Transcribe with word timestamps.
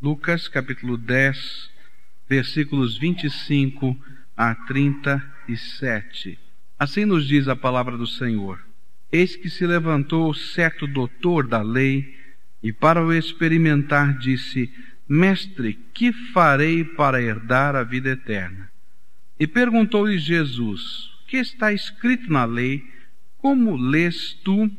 Lucas 0.00 0.46
capítulo 0.46 0.98
10, 0.98 1.70
versículos 2.28 2.98
25 2.98 3.96
a 4.36 4.54
37. 4.54 6.38
Assim 6.78 7.06
nos 7.06 7.26
diz 7.26 7.48
a 7.48 7.56
palavra 7.56 7.96
do 7.96 8.06
Senhor: 8.06 8.60
Eis 9.10 9.36
que 9.36 9.48
se 9.48 9.66
levantou 9.66 10.34
certo 10.34 10.86
doutor 10.86 11.46
da 11.46 11.62
lei 11.62 12.14
e 12.62 12.74
para 12.74 13.02
o 13.02 13.10
experimentar 13.10 14.18
disse: 14.18 14.70
Mestre, 15.08 15.72
que 15.94 16.12
farei 16.12 16.84
para 16.84 17.22
herdar 17.22 17.74
a 17.74 17.82
vida 17.82 18.10
eterna? 18.10 18.70
E 19.40 19.46
perguntou-lhe 19.46 20.18
Jesus: 20.18 21.10
Que 21.26 21.38
está 21.38 21.72
escrito 21.72 22.30
na 22.30 22.44
lei? 22.44 22.84
Como 23.38 23.78
lês 23.78 24.34
tu? 24.44 24.70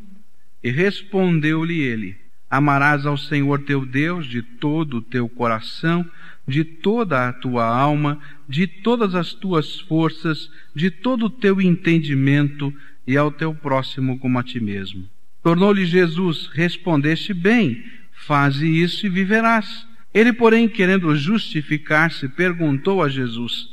E 0.63 0.69
respondeu-lhe 0.69 1.79
ele: 1.79 2.26
Amarás 2.49 3.05
ao 3.05 3.17
Senhor 3.17 3.63
teu 3.63 3.85
Deus 3.85 4.25
de 4.25 4.41
todo 4.41 4.97
o 4.97 5.01
teu 5.01 5.27
coração, 5.27 6.09
de 6.47 6.63
toda 6.63 7.27
a 7.27 7.33
tua 7.33 7.65
alma, 7.65 8.19
de 8.47 8.65
todas 8.65 9.15
as 9.15 9.33
tuas 9.33 9.79
forças, 9.81 10.49
de 10.73 10.89
todo 10.89 11.25
o 11.25 11.29
teu 11.29 11.61
entendimento, 11.61 12.73
e 13.05 13.15
ao 13.15 13.31
teu 13.31 13.53
próximo 13.55 14.19
como 14.19 14.37
a 14.37 14.43
ti 14.43 14.59
mesmo. 14.59 15.07
Tornou-lhe 15.41 15.85
Jesus: 15.85 16.49
Respondeste 16.53 17.33
bem, 17.33 17.83
faze 18.11 18.67
isso 18.67 19.05
e 19.05 19.09
viverás. 19.09 19.87
Ele, 20.13 20.33
porém, 20.33 20.67
querendo 20.67 21.15
justificar-se, 21.15 22.27
perguntou 22.27 23.01
a 23.01 23.07
Jesus: 23.07 23.69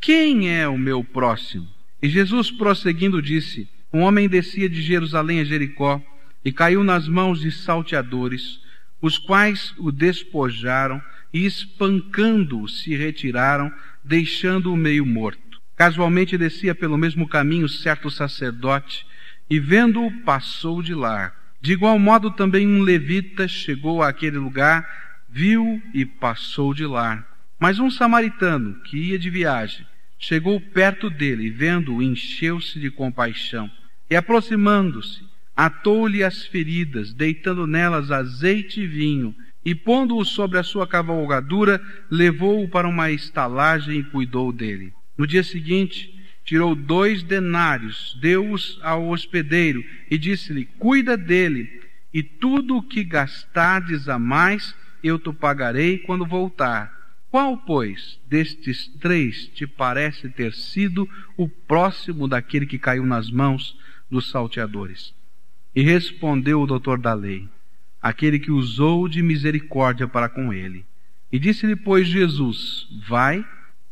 Quem 0.00 0.50
é 0.50 0.68
o 0.68 0.78
meu 0.78 1.02
próximo? 1.02 1.66
E 2.00 2.08
Jesus, 2.08 2.50
prosseguindo, 2.50 3.20
disse: 3.20 3.68
Um 3.92 4.00
homem 4.00 4.28
descia 4.28 4.68
de 4.68 4.80
Jerusalém 4.80 5.40
a 5.40 5.44
Jericó 5.44 6.00
e 6.44 6.52
caiu 6.52 6.84
nas 6.84 7.08
mãos 7.08 7.40
de 7.40 7.50
salteadores, 7.50 8.60
os 9.00 9.18
quais 9.18 9.74
o 9.78 9.92
despojaram 9.92 11.02
e, 11.32 11.44
espancando-o, 11.44 12.68
se 12.68 12.96
retiraram, 12.96 13.72
deixando-o 14.04 14.76
meio 14.76 15.04
morto. 15.04 15.60
Casualmente 15.76 16.36
descia 16.36 16.74
pelo 16.74 16.98
mesmo 16.98 17.28
caminho 17.28 17.68
certo 17.68 18.10
sacerdote 18.10 19.06
e, 19.48 19.60
vendo-o, 19.60 20.10
passou 20.22 20.82
de 20.82 20.94
lá. 20.94 21.32
De 21.60 21.72
igual 21.72 21.98
modo, 21.98 22.30
também 22.30 22.66
um 22.66 22.80
levita 22.80 23.46
chegou 23.46 24.02
àquele 24.02 24.38
lugar, 24.38 24.86
viu 25.28 25.82
e 25.92 26.04
passou 26.04 26.72
de 26.72 26.86
lá. 26.86 27.24
Mas 27.58 27.78
um 27.78 27.90
samaritano, 27.90 28.80
que 28.82 28.96
ia 28.96 29.18
de 29.18 29.30
viagem, 29.30 29.86
chegou 30.18 30.60
perto 30.60 31.10
dele 31.10 31.46
e, 31.46 31.50
vendo-o, 31.50 32.02
encheu-se 32.02 32.80
de 32.80 32.90
compaixão. 32.90 33.70
E, 34.10 34.16
aproximando-se, 34.16 35.27
atou-lhe 35.58 36.22
as 36.22 36.46
feridas, 36.46 37.12
deitando 37.12 37.66
nelas 37.66 38.12
azeite 38.12 38.80
e 38.80 38.86
vinho, 38.86 39.34
e 39.64 39.74
pondo-o 39.74 40.24
sobre 40.24 40.56
a 40.56 40.62
sua 40.62 40.86
cavalgadura, 40.86 41.82
levou-o 42.08 42.68
para 42.68 42.86
uma 42.86 43.10
estalagem 43.10 43.98
e 43.98 44.04
cuidou 44.04 44.52
dele. 44.52 44.92
No 45.16 45.26
dia 45.26 45.42
seguinte, 45.42 46.14
tirou 46.44 46.76
dois 46.76 47.24
denários, 47.24 48.16
deu-os 48.20 48.78
ao 48.82 49.08
hospedeiro 49.08 49.84
e 50.08 50.16
disse-lhe: 50.16 50.64
Cuida 50.78 51.16
dele, 51.16 51.68
e 52.14 52.22
tudo 52.22 52.76
o 52.76 52.82
que 52.82 53.02
gastardes 53.02 54.08
a 54.08 54.16
mais 54.16 54.72
eu 55.02 55.18
te 55.18 55.32
pagarei 55.32 55.98
quando 55.98 56.24
voltar. 56.24 56.96
Qual, 57.32 57.58
pois, 57.58 58.20
destes 58.28 58.86
três 59.00 59.48
te 59.48 59.66
parece 59.66 60.28
ter 60.28 60.54
sido 60.54 61.08
o 61.36 61.48
próximo 61.48 62.28
daquele 62.28 62.64
que 62.64 62.78
caiu 62.78 63.04
nas 63.04 63.28
mãos 63.28 63.76
dos 64.08 64.30
salteadores? 64.30 65.17
E 65.74 65.82
respondeu 65.82 66.60
o 66.60 66.66
doutor 66.66 66.98
da 66.98 67.14
lei, 67.14 67.48
aquele 68.00 68.38
que 68.38 68.50
usou 68.50 69.08
de 69.08 69.22
misericórdia 69.22 70.08
para 70.08 70.28
com 70.28 70.52
ele. 70.52 70.84
E 71.30 71.38
disse-lhe, 71.38 71.76
pois, 71.76 72.08
Jesus: 72.08 72.88
Vai 73.06 73.44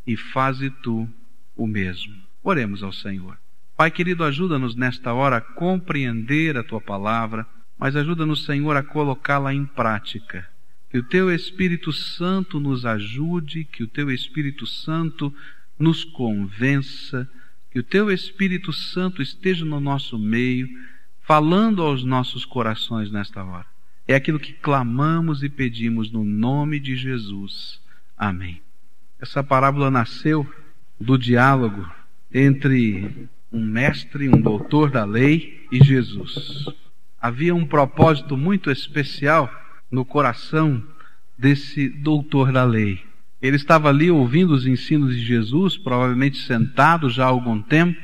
e 0.07 0.17
faze 0.17 0.71
tu 0.71 1.09
o 1.57 1.67
mesmo. 1.67 2.15
Oremos 2.43 2.83
ao 2.83 2.93
Senhor. 2.93 3.39
Pai 3.77 3.91
querido, 3.91 4.25
ajuda-nos 4.25 4.75
nesta 4.75 5.13
hora 5.13 5.37
a 5.37 5.41
compreender 5.41 6.57
a 6.57 6.65
tua 6.65 6.81
palavra, 6.81 7.47
mas 7.79 7.95
ajuda-nos, 7.95 8.45
Senhor, 8.45 8.75
a 8.75 8.83
colocá-la 8.83 9.53
em 9.53 9.67
prática. 9.67 10.49
Que 10.89 10.99
o 10.99 11.03
teu 11.03 11.31
Espírito 11.31 11.93
Santo 11.93 12.59
nos 12.59 12.87
ajude, 12.87 13.65
que 13.65 13.83
o 13.83 13.89
teu 13.89 14.11
Espírito 14.11 14.67
Santo 14.67 15.35
nos 15.79 16.05
convença, 16.05 17.29
que 17.71 17.79
o 17.79 17.83
teu 17.83 18.11
Espírito 18.11 18.73
Santo 18.73 19.21
esteja 19.21 19.65
no 19.65 19.79
nosso 19.79 20.19
meio 20.19 20.69
falando 21.27 21.83
aos 21.83 22.05
nossos 22.05 22.45
corações 22.45 23.11
nesta 23.11 23.45
hora. 23.45 23.67
É 24.07 24.15
aquilo 24.15 24.39
que 24.39 24.53
clamamos 24.53 25.43
e 25.43 25.49
pedimos 25.49 26.11
no 26.13 26.25
nome 26.25 26.79
de 26.79 26.95
Jesus. 26.95 27.81
Amém. 28.17 28.63
Essa 29.21 29.43
parábola 29.43 29.91
nasceu 29.91 30.49
do 31.01 31.19
diálogo 31.19 31.85
entre 32.33 33.29
um 33.53 33.65
mestre, 33.65 34.29
um 34.29 34.41
doutor 34.41 34.89
da 34.91 35.05
lei 35.05 35.67
e 35.73 35.83
Jesus. 35.83 36.67
Havia 37.21 37.55
um 37.55 37.67
propósito 37.67 38.37
muito 38.37 38.71
especial 38.71 39.53
no 39.91 40.05
coração 40.05 40.81
desse 41.37 41.89
doutor 41.89 42.53
da 42.53 42.63
lei. 42.63 43.03
Ele 43.43 43.57
estava 43.57 43.89
ali 43.89 44.13
ouvindo 44.13 44.55
os 44.55 44.65
ensinos 44.65 45.17
de 45.17 45.25
Jesus, 45.25 45.77
provavelmente 45.77 46.39
sentado 46.39 47.11
já 47.11 47.25
há 47.25 47.29
algum 47.29 47.61
tempo, 47.61 48.01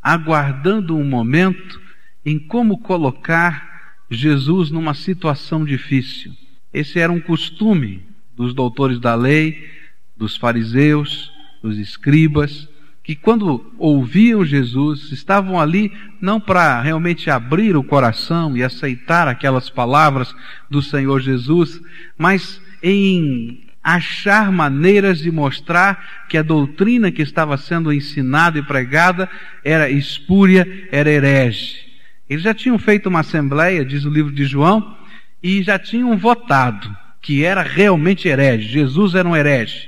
aguardando 0.00 0.96
um 0.96 1.04
momento 1.04 1.81
em 2.24 2.38
como 2.38 2.78
colocar 2.78 3.96
Jesus 4.10 4.70
numa 4.70 4.94
situação 4.94 5.64
difícil. 5.64 6.32
Esse 6.72 6.98
era 6.98 7.12
um 7.12 7.20
costume 7.20 8.02
dos 8.36 8.54
doutores 8.54 8.98
da 8.98 9.14
lei, 9.14 9.70
dos 10.16 10.36
fariseus, 10.36 11.32
dos 11.62 11.78
escribas, 11.78 12.68
que 13.02 13.16
quando 13.16 13.72
ouviam 13.78 14.44
Jesus, 14.44 15.10
estavam 15.10 15.60
ali 15.60 15.90
não 16.20 16.40
para 16.40 16.80
realmente 16.80 17.28
abrir 17.30 17.76
o 17.76 17.82
coração 17.82 18.56
e 18.56 18.62
aceitar 18.62 19.26
aquelas 19.26 19.68
palavras 19.68 20.34
do 20.70 20.80
Senhor 20.80 21.20
Jesus, 21.20 21.80
mas 22.16 22.60
em 22.82 23.64
achar 23.82 24.52
maneiras 24.52 25.18
de 25.18 25.30
mostrar 25.32 26.26
que 26.28 26.38
a 26.38 26.42
doutrina 26.42 27.10
que 27.10 27.22
estava 27.22 27.56
sendo 27.56 27.92
ensinada 27.92 28.58
e 28.58 28.62
pregada 28.62 29.28
era 29.64 29.90
espúria, 29.90 30.88
era 30.92 31.10
herege. 31.10 31.91
Eles 32.32 32.44
já 32.44 32.54
tinham 32.54 32.78
feito 32.78 33.10
uma 33.10 33.20
assembleia, 33.20 33.84
diz 33.84 34.06
o 34.06 34.10
livro 34.10 34.32
de 34.32 34.46
João, 34.46 34.96
e 35.42 35.62
já 35.62 35.78
tinham 35.78 36.16
votado 36.16 36.96
que 37.20 37.44
era 37.44 37.62
realmente 37.62 38.26
herege. 38.26 38.68
Jesus 38.68 39.14
era 39.14 39.28
um 39.28 39.36
herege. 39.36 39.86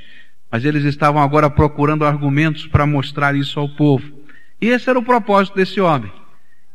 Mas 0.51 0.63
eles 0.63 0.85
estavam 0.85 1.23
agora 1.23 1.49
procurando 1.49 2.05
argumentos 2.05 2.67
para 2.67 2.87
mostrar 2.87 3.35
isso 3.35 3.59
ao 3.59 3.67
povo. 3.67 4.05
E 4.61 4.69
esse 4.69 4.91
era 4.91 4.99
o 4.99 5.03
propósito 5.03 5.55
desse 5.55 5.81
homem. 5.81 6.13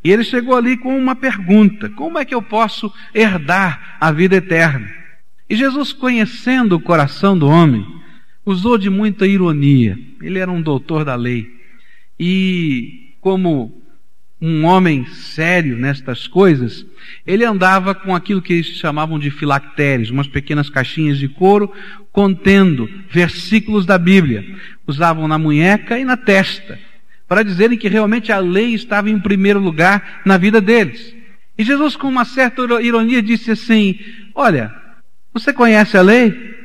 E 0.03 0.12
ele 0.12 0.24
chegou 0.24 0.56
ali 0.56 0.75
com 0.75 0.97
uma 0.97 1.16
pergunta: 1.16 1.88
como 1.90 2.18
é 2.18 2.25
que 2.25 2.34
eu 2.34 2.41
posso 2.41 2.91
herdar 3.13 3.97
a 4.01 4.12
vida 4.12 4.38
eterna? 4.38 4.90
E 5.47 5.56
Jesus, 5.56 5.94
conhecendo 5.94 6.78
o 6.78 6.81
coração 6.81 7.38
do 7.38 7.47
homem, 7.47 7.86
usou 8.44 8.75
de 8.75 8.90
muita 8.90 9.28
ironia. 9.28 9.96
Ele 10.19 10.40
era 10.40 10.51
um 10.51 10.63
doutor 10.63 11.06
da 11.06 11.13
lei. 11.13 11.47
E, 12.19 13.13
como 13.22 13.80
um 14.41 14.63
homem 14.66 15.05
sério 15.07 15.77
nestas 15.77 16.25
coisas, 16.27 16.85
ele 17.27 17.44
andava 17.44 17.94
com 17.94 18.16
aquilo 18.16 18.41
que 18.41 18.53
eles 18.53 18.67
chamavam 18.67 19.19
de 19.19 19.29
filactérios, 19.29 20.09
umas 20.09 20.27
pequenas 20.27 20.69
caixinhas 20.69 21.17
de 21.17 21.27
couro 21.27 21.72
contendo 22.11 22.89
versículos 23.09 23.85
da 23.85 23.97
Bíblia. 23.97 24.45
Usavam 24.88 25.27
na 25.27 25.38
munheca 25.38 26.00
e 26.00 26.05
na 26.05 26.16
testa, 26.16 26.79
para 27.27 27.44
dizerem 27.44 27.77
que 27.77 27.89
realmente 27.89 28.31
a 28.31 28.39
lei 28.39 28.73
estava 28.73 29.09
em 29.09 29.19
primeiro 29.19 29.59
lugar 29.59 30.22
na 30.25 30.38
vida 30.38 30.61
deles. 30.61 31.13
E 31.57 31.63
Jesus, 31.63 31.97
com 31.97 32.07
uma 32.07 32.23
certa 32.23 32.61
ironia, 32.81 33.21
disse 33.21 33.51
assim: 33.51 34.00
Olha, 34.33 34.73
você 35.33 35.51
conhece 35.51 35.97
a 35.97 36.01
lei? 36.01 36.57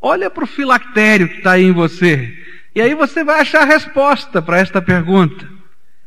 Olha 0.00 0.28
para 0.28 0.44
o 0.44 0.48
filactério 0.48 1.28
que 1.28 1.36
está 1.36 1.52
aí 1.52 1.64
em 1.64 1.72
você. 1.72 2.36
E 2.74 2.80
aí 2.80 2.94
você 2.94 3.22
vai 3.22 3.40
achar 3.40 3.62
a 3.62 3.66
resposta 3.66 4.42
para 4.42 4.58
esta 4.58 4.82
pergunta. 4.82 5.59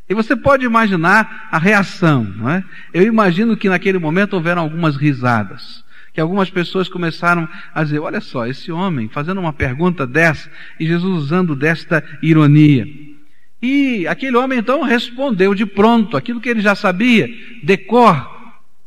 E 0.09 0.13
você 0.13 0.35
pode 0.35 0.65
imaginar 0.65 1.47
a 1.51 1.57
reação, 1.57 2.23
não 2.23 2.49
é? 2.49 2.63
Eu 2.93 3.03
imagino 3.03 3.55
que 3.55 3.69
naquele 3.69 3.97
momento 3.97 4.33
houveram 4.33 4.61
algumas 4.61 4.95
risadas. 4.95 5.83
Que 6.13 6.21
algumas 6.21 6.49
pessoas 6.49 6.89
começaram 6.89 7.47
a 7.73 7.83
dizer: 7.83 7.99
olha 7.99 8.21
só, 8.21 8.45
esse 8.45 8.71
homem 8.71 9.09
fazendo 9.09 9.39
uma 9.39 9.53
pergunta 9.53 10.05
dessa 10.05 10.49
e 10.79 10.85
Jesus 10.85 11.23
usando 11.23 11.55
desta 11.55 12.03
ironia. 12.21 12.85
E 13.61 14.05
aquele 14.07 14.35
homem 14.35 14.59
então 14.59 14.83
respondeu 14.83 15.55
de 15.55 15.65
pronto 15.65 16.17
aquilo 16.17 16.41
que 16.41 16.49
ele 16.49 16.59
já 16.59 16.75
sabia, 16.75 17.29
decor, 17.63 18.29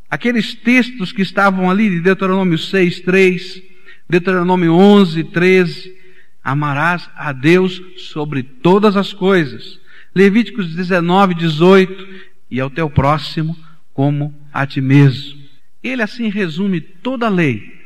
aqueles 0.09 0.55
textos 0.55 1.13
que 1.13 1.23
estavam 1.23 1.71
ali 1.71 1.89
de 1.89 2.01
Deuteronômio 2.01 2.59
6, 2.59 3.01
3, 3.01 3.63
Deuteronômio 4.09 4.75
11, 4.75 5.25
13. 5.25 5.97
Amarás 6.45 7.11
a 7.17 7.33
Deus 7.33 7.83
sobre 7.97 8.43
todas 8.43 8.97
as 8.97 9.13
coisas 9.13 9.81
Levíticos 10.17 10.75
19, 10.75 11.35
18, 11.35 12.09
e 12.51 12.59
ao 12.59 12.71
teu 12.71 12.89
próximo 12.89 13.55
como 13.93 14.35
a 14.51 14.67
ti 14.67 14.81
mesmo. 14.81 15.39
Ele 15.83 16.01
assim 16.01 16.31
resume 16.31 16.81
toda 16.81 17.27
a 17.27 17.29
lei, 17.29 17.77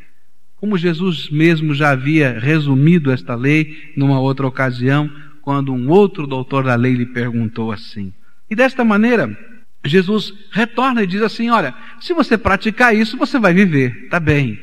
Como 0.55 0.79
Jesus 0.79 1.29
mesmo 1.29 1.75
já 1.75 1.91
havia 1.91 2.39
resumido 2.39 3.11
esta 3.11 3.35
lei 3.35 3.93
numa 3.97 4.21
outra 4.21 4.47
ocasião, 4.47 5.11
quando 5.43 5.75
um 5.75 5.89
outro 5.89 6.25
doutor 6.25 6.63
da 6.63 6.77
lei 6.77 6.95
lhe 6.95 7.07
perguntou 7.07 7.73
assim. 7.73 8.13
E 8.49 8.55
desta 8.55 8.85
maneira, 8.85 9.37
Jesus 9.85 10.33
retorna 10.53 11.03
e 11.03 11.09
diz 11.09 11.23
assim: 11.23 11.51
Olha, 11.51 11.75
se 12.01 12.13
você 12.13 12.39
praticar 12.39 12.95
isso, 12.95 13.17
você 13.17 13.41
vai 13.41 13.53
viver, 13.53 14.09
tá 14.09 14.21
bem. 14.21 14.57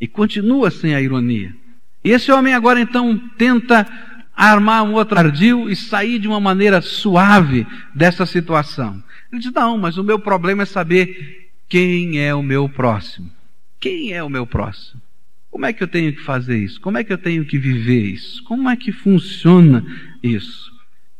E 0.00 0.08
continua 0.08 0.68
sem 0.68 0.96
a 0.96 1.00
ironia. 1.00 1.54
E 2.02 2.10
esse 2.10 2.32
homem 2.32 2.54
agora 2.54 2.80
então 2.80 3.16
tenta 3.38 3.86
armar 4.36 4.82
um 4.82 4.94
outro 4.94 5.18
ardil 5.18 5.68
e 5.68 5.76
sair 5.76 6.18
de 6.18 6.28
uma 6.28 6.40
maneira 6.40 6.80
suave 6.80 7.66
dessa 7.94 8.26
situação. 8.26 9.02
Ele 9.30 9.40
diz: 9.40 9.52
Não, 9.52 9.78
mas 9.78 9.96
o 9.96 10.04
meu 10.04 10.18
problema 10.18 10.62
é 10.62 10.66
saber 10.66 11.50
quem 11.68 12.20
é 12.20 12.34
o 12.34 12.42
meu 12.42 12.68
próximo. 12.68 13.30
Quem 13.80 14.12
é 14.12 14.22
o 14.22 14.30
meu 14.30 14.46
próximo? 14.46 15.00
Como 15.50 15.66
é 15.66 15.72
que 15.72 15.82
eu 15.82 15.88
tenho 15.88 16.12
que 16.12 16.22
fazer 16.22 16.58
isso? 16.58 16.80
Como 16.80 16.98
é 16.98 17.04
que 17.04 17.12
eu 17.12 17.18
tenho 17.18 17.44
que 17.44 17.58
viver 17.58 18.06
isso? 18.06 18.42
Como 18.44 18.68
é 18.68 18.76
que 18.76 18.90
funciona 18.90 19.84
isso? 20.22 20.72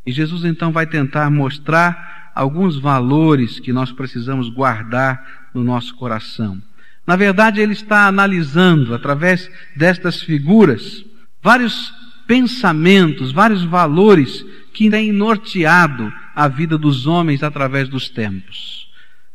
E 0.04 0.10
Jesus 0.10 0.44
então 0.44 0.72
vai 0.72 0.86
tentar 0.86 1.30
mostrar 1.30 2.32
alguns 2.34 2.78
valores 2.78 3.60
que 3.60 3.72
nós 3.72 3.92
precisamos 3.92 4.48
guardar 4.48 5.48
no 5.54 5.62
nosso 5.62 5.94
coração. 5.94 6.60
Na 7.06 7.16
verdade, 7.16 7.60
ele 7.60 7.74
está 7.74 8.06
analisando, 8.06 8.94
através 8.94 9.50
destas 9.76 10.22
figuras, 10.22 11.04
vários 11.42 11.92
pensamentos, 12.26 13.32
vários 13.32 13.64
valores 13.64 14.44
que 14.72 14.90
têm 14.90 15.12
norteado 15.12 16.12
a 16.34 16.48
vida 16.48 16.76
dos 16.76 17.06
homens 17.06 17.42
através 17.42 17.88
dos 17.88 18.08
tempos. 18.08 18.88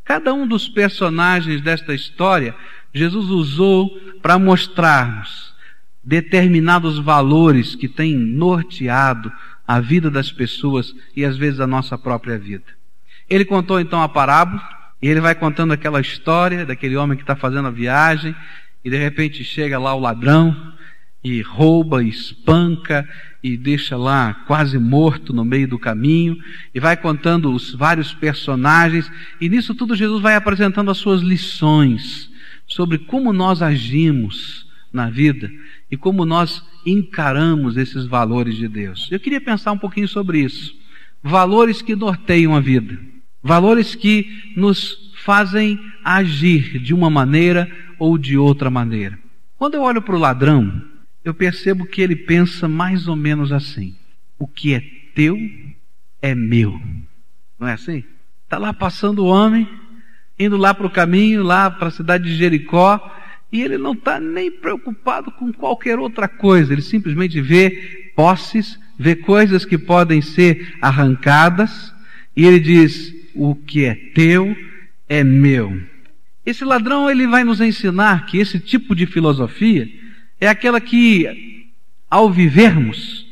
Cada 0.03 0.33
um 0.33 0.47
dos 0.47 0.67
personagens 0.67 1.61
desta 1.61 1.93
história 1.93 2.55
Jesus 2.93 3.27
usou 3.27 3.89
para 4.21 4.39
mostrarmos 4.39 5.53
determinados 6.03 6.97
valores 6.97 7.75
que 7.75 7.87
têm 7.87 8.15
norteado 8.15 9.31
a 9.67 9.79
vida 9.79 10.09
das 10.09 10.31
pessoas 10.31 10.95
e 11.15 11.23
às 11.23 11.37
vezes 11.37 11.59
a 11.59 11.67
nossa 11.67 11.97
própria 11.97 12.37
vida. 12.39 12.65
Ele 13.29 13.45
contou 13.45 13.79
então 13.79 14.01
a 14.01 14.09
parábola, 14.09 14.67
e 15.01 15.07
ele 15.07 15.21
vai 15.21 15.35
contando 15.35 15.71
aquela 15.71 16.01
história 16.01 16.65
daquele 16.65 16.97
homem 16.97 17.15
que 17.15 17.23
está 17.23 17.35
fazendo 17.35 17.67
a 17.67 17.71
viagem, 17.71 18.35
e 18.83 18.89
de 18.89 18.97
repente 18.97 19.43
chega 19.43 19.77
lá 19.77 19.93
o 19.93 19.99
ladrão, 19.99 20.73
e 21.23 21.41
rouba, 21.41 22.03
espanca, 22.03 23.07
e 23.43 23.55
deixa 23.55 23.95
lá 23.95 24.33
quase 24.45 24.77
morto 24.77 25.33
no 25.33 25.45
meio 25.45 25.67
do 25.67 25.79
caminho, 25.79 26.37
e 26.73 26.79
vai 26.79 26.97
contando 26.97 27.51
os 27.51 27.73
vários 27.73 28.13
personagens, 28.13 29.11
e 29.39 29.49
nisso 29.49 29.73
tudo 29.73 29.95
Jesus 29.95 30.21
vai 30.21 30.35
apresentando 30.35 30.91
as 30.91 30.97
suas 30.97 31.21
lições 31.21 32.29
sobre 32.67 32.99
como 32.99 33.33
nós 33.33 33.61
agimos 33.61 34.67
na 34.91 35.09
vida 35.09 35.51
e 35.89 35.97
como 35.97 36.25
nós 36.25 36.63
encaramos 36.85 37.77
esses 37.77 38.05
valores 38.05 38.55
de 38.55 38.67
Deus. 38.67 39.07
Eu 39.11 39.19
queria 39.19 39.41
pensar 39.41 39.71
um 39.71 39.77
pouquinho 39.77 40.07
sobre 40.07 40.39
isso. 40.39 40.75
Valores 41.21 41.81
que 41.81 41.95
norteiam 41.95 42.55
a 42.55 42.59
vida, 42.59 42.97
valores 43.43 43.95
que 43.95 44.53
nos 44.55 45.11
fazem 45.23 45.79
agir 46.03 46.79
de 46.79 46.93
uma 46.93 47.09
maneira 47.09 47.69
ou 47.97 48.17
de 48.17 48.37
outra 48.37 48.69
maneira. 48.69 49.19
Quando 49.57 49.75
eu 49.75 49.81
olho 49.81 50.01
para 50.01 50.15
o 50.15 50.19
ladrão, 50.19 50.81
eu 51.29 51.33
percebo 51.33 51.85
que 51.85 52.01
ele 52.01 52.15
pensa 52.15 52.67
mais 52.67 53.07
ou 53.07 53.15
menos 53.15 53.51
assim: 53.51 53.95
o 54.37 54.47
que 54.47 54.73
é 54.73 54.83
teu 55.13 55.37
é 56.21 56.33
meu. 56.33 56.79
Não 57.59 57.67
é 57.67 57.73
assim? 57.73 58.03
Está 58.43 58.57
lá 58.57 58.73
passando 58.73 59.19
o 59.19 59.27
homem, 59.27 59.69
indo 60.37 60.57
lá 60.57 60.73
para 60.73 60.87
o 60.87 60.91
caminho, 60.91 61.43
lá 61.43 61.69
para 61.69 61.89
a 61.89 61.91
cidade 61.91 62.23
de 62.25 62.35
Jericó, 62.35 63.15
e 63.51 63.61
ele 63.61 63.77
não 63.77 63.93
está 63.93 64.19
nem 64.19 64.49
preocupado 64.49 65.31
com 65.31 65.53
qualquer 65.53 65.99
outra 65.99 66.27
coisa, 66.27 66.73
ele 66.73 66.81
simplesmente 66.81 67.39
vê 67.41 68.11
posses, 68.15 68.79
vê 68.97 69.15
coisas 69.15 69.65
que 69.65 69.77
podem 69.77 70.21
ser 70.21 70.77
arrancadas, 70.81 71.93
e 72.35 72.45
ele 72.45 72.59
diz: 72.59 73.13
O 73.35 73.53
que 73.53 73.85
é 73.85 73.93
teu 73.93 74.55
é 75.07 75.23
meu. 75.23 75.79
Esse 76.43 76.65
ladrão 76.65 77.09
ele 77.09 77.27
vai 77.27 77.43
nos 77.43 77.61
ensinar 77.61 78.25
que 78.25 78.39
esse 78.39 78.59
tipo 78.59 78.95
de 78.95 79.05
filosofia 79.05 79.98
é 80.39 80.47
aquela 80.47 80.79
que, 80.79 81.71
ao 82.09 82.31
vivermos, 82.31 83.25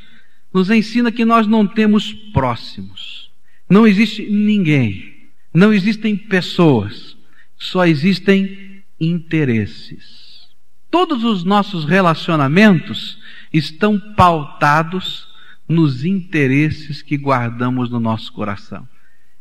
nos 0.54 0.70
ensina 0.70 1.12
que 1.12 1.26
nós 1.26 1.48
não 1.48 1.66
temos 1.68 2.14
próximos. 2.34 3.32
Não 3.70 3.86
existe 3.86 4.26
ninguém 4.30 5.18
não 5.58 5.74
existem 5.74 6.16
pessoas, 6.16 7.18
só 7.58 7.84
existem 7.88 8.84
interesses. 9.00 10.48
Todos 10.92 11.24
os 11.24 11.44
nossos 11.44 11.84
relacionamentos 11.84 13.18
estão 13.52 14.00
pautados 14.16 15.28
nos 15.68 16.06
interesses 16.06 17.02
que 17.02 17.18
guardamos 17.18 17.90
no 17.90 18.00
nosso 18.00 18.32
coração. 18.34 18.88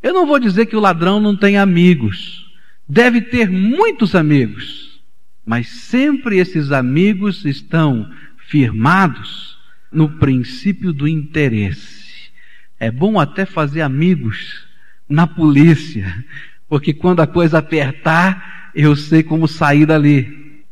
Eu 0.03 0.15
não 0.15 0.27
vou 0.27 0.39
dizer 0.39 0.65
que 0.65 0.75
o 0.75 0.81
ladrão 0.81 1.21
não 1.21 1.37
tem 1.37 1.59
amigos. 1.59 2.47
Deve 2.89 3.21
ter 3.21 3.51
muitos 3.51 4.15
amigos. 4.15 4.86
Mas 5.47 5.69
sempre 5.69 6.39
esses 6.39 6.73
amigos 6.73 7.45
estão 7.45 8.11
firmados 8.49 9.57
no 9.93 10.19
princípio 10.19 10.93
do 10.93 11.07
interesse. 11.07 12.31
É 12.81 12.91
bom 12.91 13.19
até 13.19 13.47
fazer 13.47 13.81
amigos 13.81 14.67
na 15.09 15.27
polícia, 15.27 16.13
porque 16.69 16.93
quando 16.93 17.21
a 17.21 17.27
coisa 17.29 17.59
apertar, 17.59 18.73
eu 18.75 18.97
sei 18.97 19.23
como 19.23 19.47
sair 19.47 19.87
dali. 19.87 20.65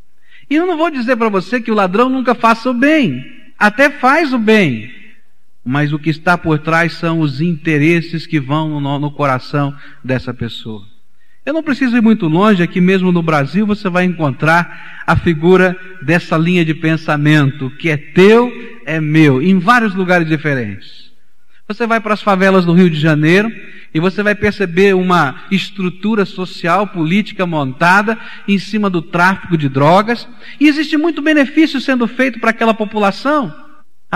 E 0.50 0.56
eu 0.56 0.66
não 0.66 0.76
vou 0.76 0.90
dizer 0.90 1.16
para 1.16 1.28
você 1.28 1.60
que 1.60 1.70
o 1.70 1.74
ladrão 1.74 2.10
nunca 2.10 2.34
faça 2.34 2.68
o 2.68 2.74
bem, 2.74 3.24
até 3.56 3.88
faz 3.88 4.32
o 4.32 4.38
bem, 4.38 4.92
mas 5.64 5.92
o 5.92 5.98
que 5.98 6.10
está 6.10 6.36
por 6.36 6.58
trás 6.58 6.94
são 6.94 7.20
os 7.20 7.40
interesses 7.40 8.26
que 8.26 8.40
vão 8.40 8.80
no, 8.80 8.98
no 8.98 9.10
coração 9.12 9.74
dessa 10.02 10.34
pessoa. 10.34 10.93
Eu 11.44 11.52
não 11.52 11.62
preciso 11.62 11.94
ir 11.94 12.00
muito 12.00 12.26
longe, 12.26 12.62
aqui 12.62 12.80
mesmo 12.80 13.12
no 13.12 13.22
Brasil 13.22 13.66
você 13.66 13.90
vai 13.90 14.04
encontrar 14.04 15.02
a 15.06 15.14
figura 15.14 15.76
dessa 16.00 16.38
linha 16.38 16.64
de 16.64 16.72
pensamento, 16.72 17.70
que 17.78 17.90
é 17.90 17.98
teu, 17.98 18.50
é 18.86 18.98
meu, 18.98 19.42
em 19.42 19.58
vários 19.58 19.94
lugares 19.94 20.26
diferentes. 20.26 21.12
Você 21.68 21.86
vai 21.86 22.00
para 22.00 22.14
as 22.14 22.22
favelas 22.22 22.64
do 22.64 22.72
Rio 22.72 22.88
de 22.88 22.98
Janeiro 22.98 23.50
e 23.92 24.00
você 24.00 24.22
vai 24.22 24.34
perceber 24.34 24.94
uma 24.94 25.44
estrutura 25.50 26.24
social, 26.24 26.86
política 26.86 27.46
montada 27.46 28.18
em 28.48 28.58
cima 28.58 28.88
do 28.88 29.02
tráfico 29.02 29.56
de 29.56 29.68
drogas. 29.68 30.26
E 30.58 30.66
existe 30.66 30.96
muito 30.96 31.20
benefício 31.22 31.80
sendo 31.80 32.06
feito 32.08 32.40
para 32.40 32.50
aquela 32.50 32.74
população. 32.74 33.63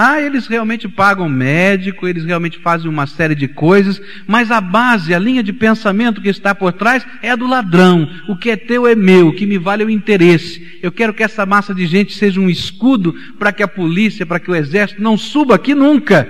Ah, 0.00 0.22
eles 0.22 0.46
realmente 0.46 0.88
pagam 0.88 1.28
médico, 1.28 2.06
eles 2.06 2.24
realmente 2.24 2.56
fazem 2.60 2.88
uma 2.88 3.04
série 3.04 3.34
de 3.34 3.48
coisas, 3.48 4.00
mas 4.28 4.48
a 4.52 4.60
base, 4.60 5.12
a 5.12 5.18
linha 5.18 5.42
de 5.42 5.52
pensamento 5.52 6.20
que 6.22 6.28
está 6.28 6.54
por 6.54 6.72
trás 6.72 7.04
é 7.20 7.32
a 7.32 7.34
do 7.34 7.48
ladrão. 7.48 8.08
O 8.28 8.36
que 8.36 8.48
é 8.48 8.56
teu 8.56 8.86
é 8.86 8.94
meu, 8.94 9.26
o 9.26 9.34
que 9.34 9.44
me 9.44 9.58
vale 9.58 9.82
é 9.82 9.86
o 9.86 9.90
interesse. 9.90 10.78
Eu 10.80 10.92
quero 10.92 11.12
que 11.12 11.24
essa 11.24 11.44
massa 11.44 11.74
de 11.74 11.84
gente 11.84 12.14
seja 12.14 12.40
um 12.40 12.48
escudo 12.48 13.12
para 13.40 13.52
que 13.52 13.60
a 13.60 13.66
polícia, 13.66 14.24
para 14.24 14.38
que 14.38 14.48
o 14.48 14.54
exército 14.54 15.02
não 15.02 15.18
suba 15.18 15.56
aqui 15.56 15.74
nunca. 15.74 16.28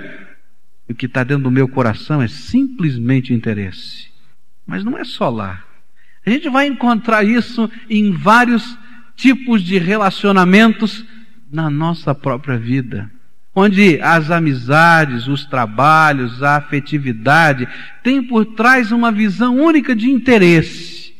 E 0.89 0.93
o 0.93 0.95
que 0.95 1.05
está 1.05 1.23
dentro 1.23 1.43
do 1.43 1.51
meu 1.51 1.67
coração 1.67 2.23
é 2.23 2.27
simplesmente 2.27 3.35
interesse. 3.35 4.07
Mas 4.65 4.83
não 4.83 4.97
é 4.97 5.03
só 5.03 5.29
lá. 5.29 5.63
A 6.25 6.29
gente 6.31 6.49
vai 6.49 6.65
encontrar 6.65 7.23
isso 7.23 7.69
em 7.87 8.13
vários 8.13 8.75
tipos 9.15 9.61
de 9.61 9.77
relacionamentos 9.77 11.05
na 11.51 11.69
nossa 11.69 12.15
própria 12.15 12.57
vida. 12.57 13.11
Onde 13.53 13.99
as 14.01 14.29
amizades, 14.31 15.27
os 15.27 15.45
trabalhos, 15.45 16.43
a 16.43 16.57
afetividade 16.57 17.67
têm 18.03 18.21
por 18.21 18.45
trás 18.45 18.91
uma 18.91 19.11
visão 19.11 19.57
única 19.57 19.95
de 19.95 20.09
interesse. 20.09 21.13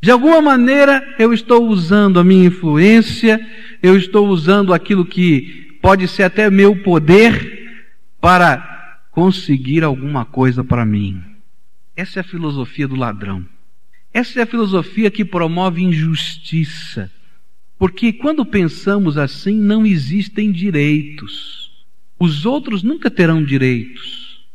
De 0.00 0.10
alguma 0.10 0.40
maneira 0.40 1.14
eu 1.18 1.32
estou 1.32 1.68
usando 1.68 2.18
a 2.18 2.24
minha 2.24 2.46
influência, 2.46 3.40
eu 3.82 3.96
estou 3.96 4.28
usando 4.28 4.74
aquilo 4.74 5.04
que 5.04 5.78
pode 5.80 6.08
ser 6.08 6.24
até 6.24 6.50
meu 6.50 6.74
poder 6.82 7.84
para 8.20 9.00
conseguir 9.12 9.84
alguma 9.84 10.24
coisa 10.24 10.64
para 10.64 10.84
mim. 10.84 11.22
Essa 11.94 12.18
é 12.18 12.22
a 12.22 12.24
filosofia 12.24 12.88
do 12.88 12.96
ladrão. 12.96 13.46
Essa 14.12 14.40
é 14.40 14.42
a 14.42 14.46
filosofia 14.46 15.10
que 15.10 15.24
promove 15.24 15.82
injustiça. 15.82 17.10
Porque 17.82 18.12
quando 18.12 18.46
pensamos 18.46 19.18
assim, 19.18 19.56
não 19.56 19.84
existem 19.84 20.52
direitos. 20.52 21.84
Os 22.16 22.46
outros 22.46 22.80
nunca 22.84 23.10
terão 23.10 23.42
direitos. 23.42 24.46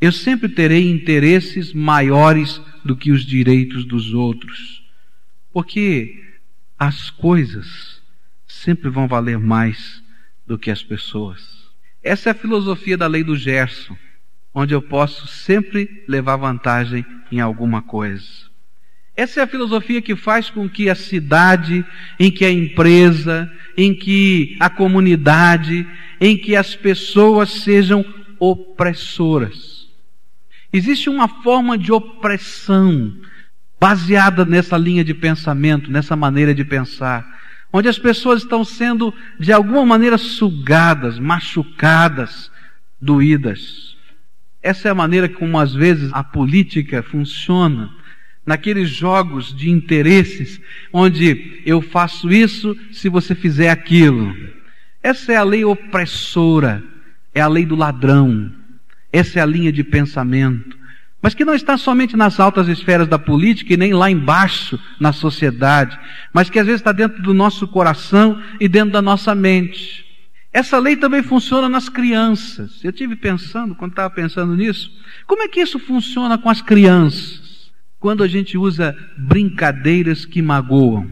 Eu 0.00 0.12
sempre 0.12 0.48
terei 0.48 0.88
interesses 0.88 1.72
maiores 1.72 2.62
do 2.84 2.94
que 2.94 3.10
os 3.10 3.24
direitos 3.24 3.84
dos 3.84 4.14
outros. 4.14 4.84
Porque 5.52 6.22
as 6.78 7.10
coisas 7.10 8.00
sempre 8.46 8.88
vão 8.88 9.08
valer 9.08 9.40
mais 9.40 10.00
do 10.46 10.56
que 10.56 10.70
as 10.70 10.80
pessoas. 10.80 11.72
Essa 12.00 12.28
é 12.28 12.30
a 12.30 12.34
filosofia 12.36 12.96
da 12.96 13.08
lei 13.08 13.24
do 13.24 13.34
Gerson, 13.34 13.96
onde 14.54 14.72
eu 14.72 14.80
posso 14.80 15.26
sempre 15.26 16.04
levar 16.06 16.36
vantagem 16.36 17.04
em 17.32 17.40
alguma 17.40 17.82
coisa. 17.82 18.47
Essa 19.18 19.40
é 19.40 19.42
a 19.42 19.48
filosofia 19.48 20.00
que 20.00 20.14
faz 20.14 20.48
com 20.48 20.68
que 20.68 20.88
a 20.88 20.94
cidade, 20.94 21.84
em 22.20 22.30
que 22.30 22.44
a 22.44 22.52
empresa, 22.52 23.50
em 23.76 23.92
que 23.92 24.56
a 24.60 24.70
comunidade, 24.70 25.84
em 26.20 26.36
que 26.36 26.54
as 26.54 26.76
pessoas 26.76 27.50
sejam 27.50 28.04
opressoras. 28.38 29.88
Existe 30.72 31.10
uma 31.10 31.26
forma 31.26 31.76
de 31.76 31.90
opressão 31.90 33.12
baseada 33.80 34.44
nessa 34.44 34.78
linha 34.78 35.02
de 35.02 35.14
pensamento, 35.14 35.90
nessa 35.90 36.14
maneira 36.14 36.54
de 36.54 36.64
pensar, 36.64 37.26
onde 37.72 37.88
as 37.88 37.98
pessoas 37.98 38.42
estão 38.42 38.64
sendo 38.64 39.12
de 39.36 39.52
alguma 39.52 39.84
maneira 39.84 40.16
sugadas, 40.16 41.18
machucadas, 41.18 42.52
doídas. 43.00 43.96
Essa 44.62 44.86
é 44.86 44.90
a 44.92 44.94
maneira 44.94 45.28
como 45.28 45.58
às 45.58 45.74
vezes 45.74 46.08
a 46.12 46.22
política 46.22 47.02
funciona 47.02 47.97
naqueles 48.48 48.88
jogos 48.88 49.54
de 49.54 49.68
interesses, 49.68 50.58
onde 50.90 51.60
eu 51.66 51.82
faço 51.82 52.32
isso 52.32 52.74
se 52.90 53.06
você 53.06 53.34
fizer 53.34 53.68
aquilo. 53.68 54.34
Essa 55.02 55.34
é 55.34 55.36
a 55.36 55.42
lei 55.42 55.66
opressora, 55.66 56.82
é 57.34 57.42
a 57.42 57.46
lei 57.46 57.66
do 57.66 57.76
ladrão, 57.76 58.50
essa 59.12 59.38
é 59.38 59.42
a 59.42 59.46
linha 59.46 59.70
de 59.70 59.84
pensamento. 59.84 60.78
Mas 61.20 61.34
que 61.34 61.44
não 61.44 61.54
está 61.54 61.76
somente 61.76 62.16
nas 62.16 62.40
altas 62.40 62.68
esferas 62.68 63.06
da 63.06 63.18
política 63.18 63.74
e 63.74 63.76
nem 63.76 63.92
lá 63.92 64.10
embaixo 64.10 64.80
na 64.98 65.12
sociedade, 65.12 65.98
mas 66.32 66.48
que 66.48 66.58
às 66.58 66.64
vezes 66.64 66.80
está 66.80 66.90
dentro 66.90 67.20
do 67.22 67.34
nosso 67.34 67.68
coração 67.68 68.42
e 68.58 68.66
dentro 68.66 68.92
da 68.92 69.02
nossa 69.02 69.34
mente. 69.34 70.06
Essa 70.50 70.78
lei 70.78 70.96
também 70.96 71.22
funciona 71.22 71.68
nas 71.68 71.90
crianças. 71.90 72.82
Eu 72.82 72.92
tive 72.94 73.14
pensando, 73.14 73.74
quando 73.74 73.92
estava 73.92 74.08
pensando 74.08 74.56
nisso, 74.56 74.90
como 75.26 75.42
é 75.42 75.48
que 75.48 75.60
isso 75.60 75.78
funciona 75.78 76.38
com 76.38 76.48
as 76.48 76.62
crianças? 76.62 77.47
Quando 77.98 78.22
a 78.22 78.28
gente 78.28 78.56
usa 78.56 78.96
brincadeiras 79.16 80.24
que 80.24 80.40
magoam. 80.40 81.06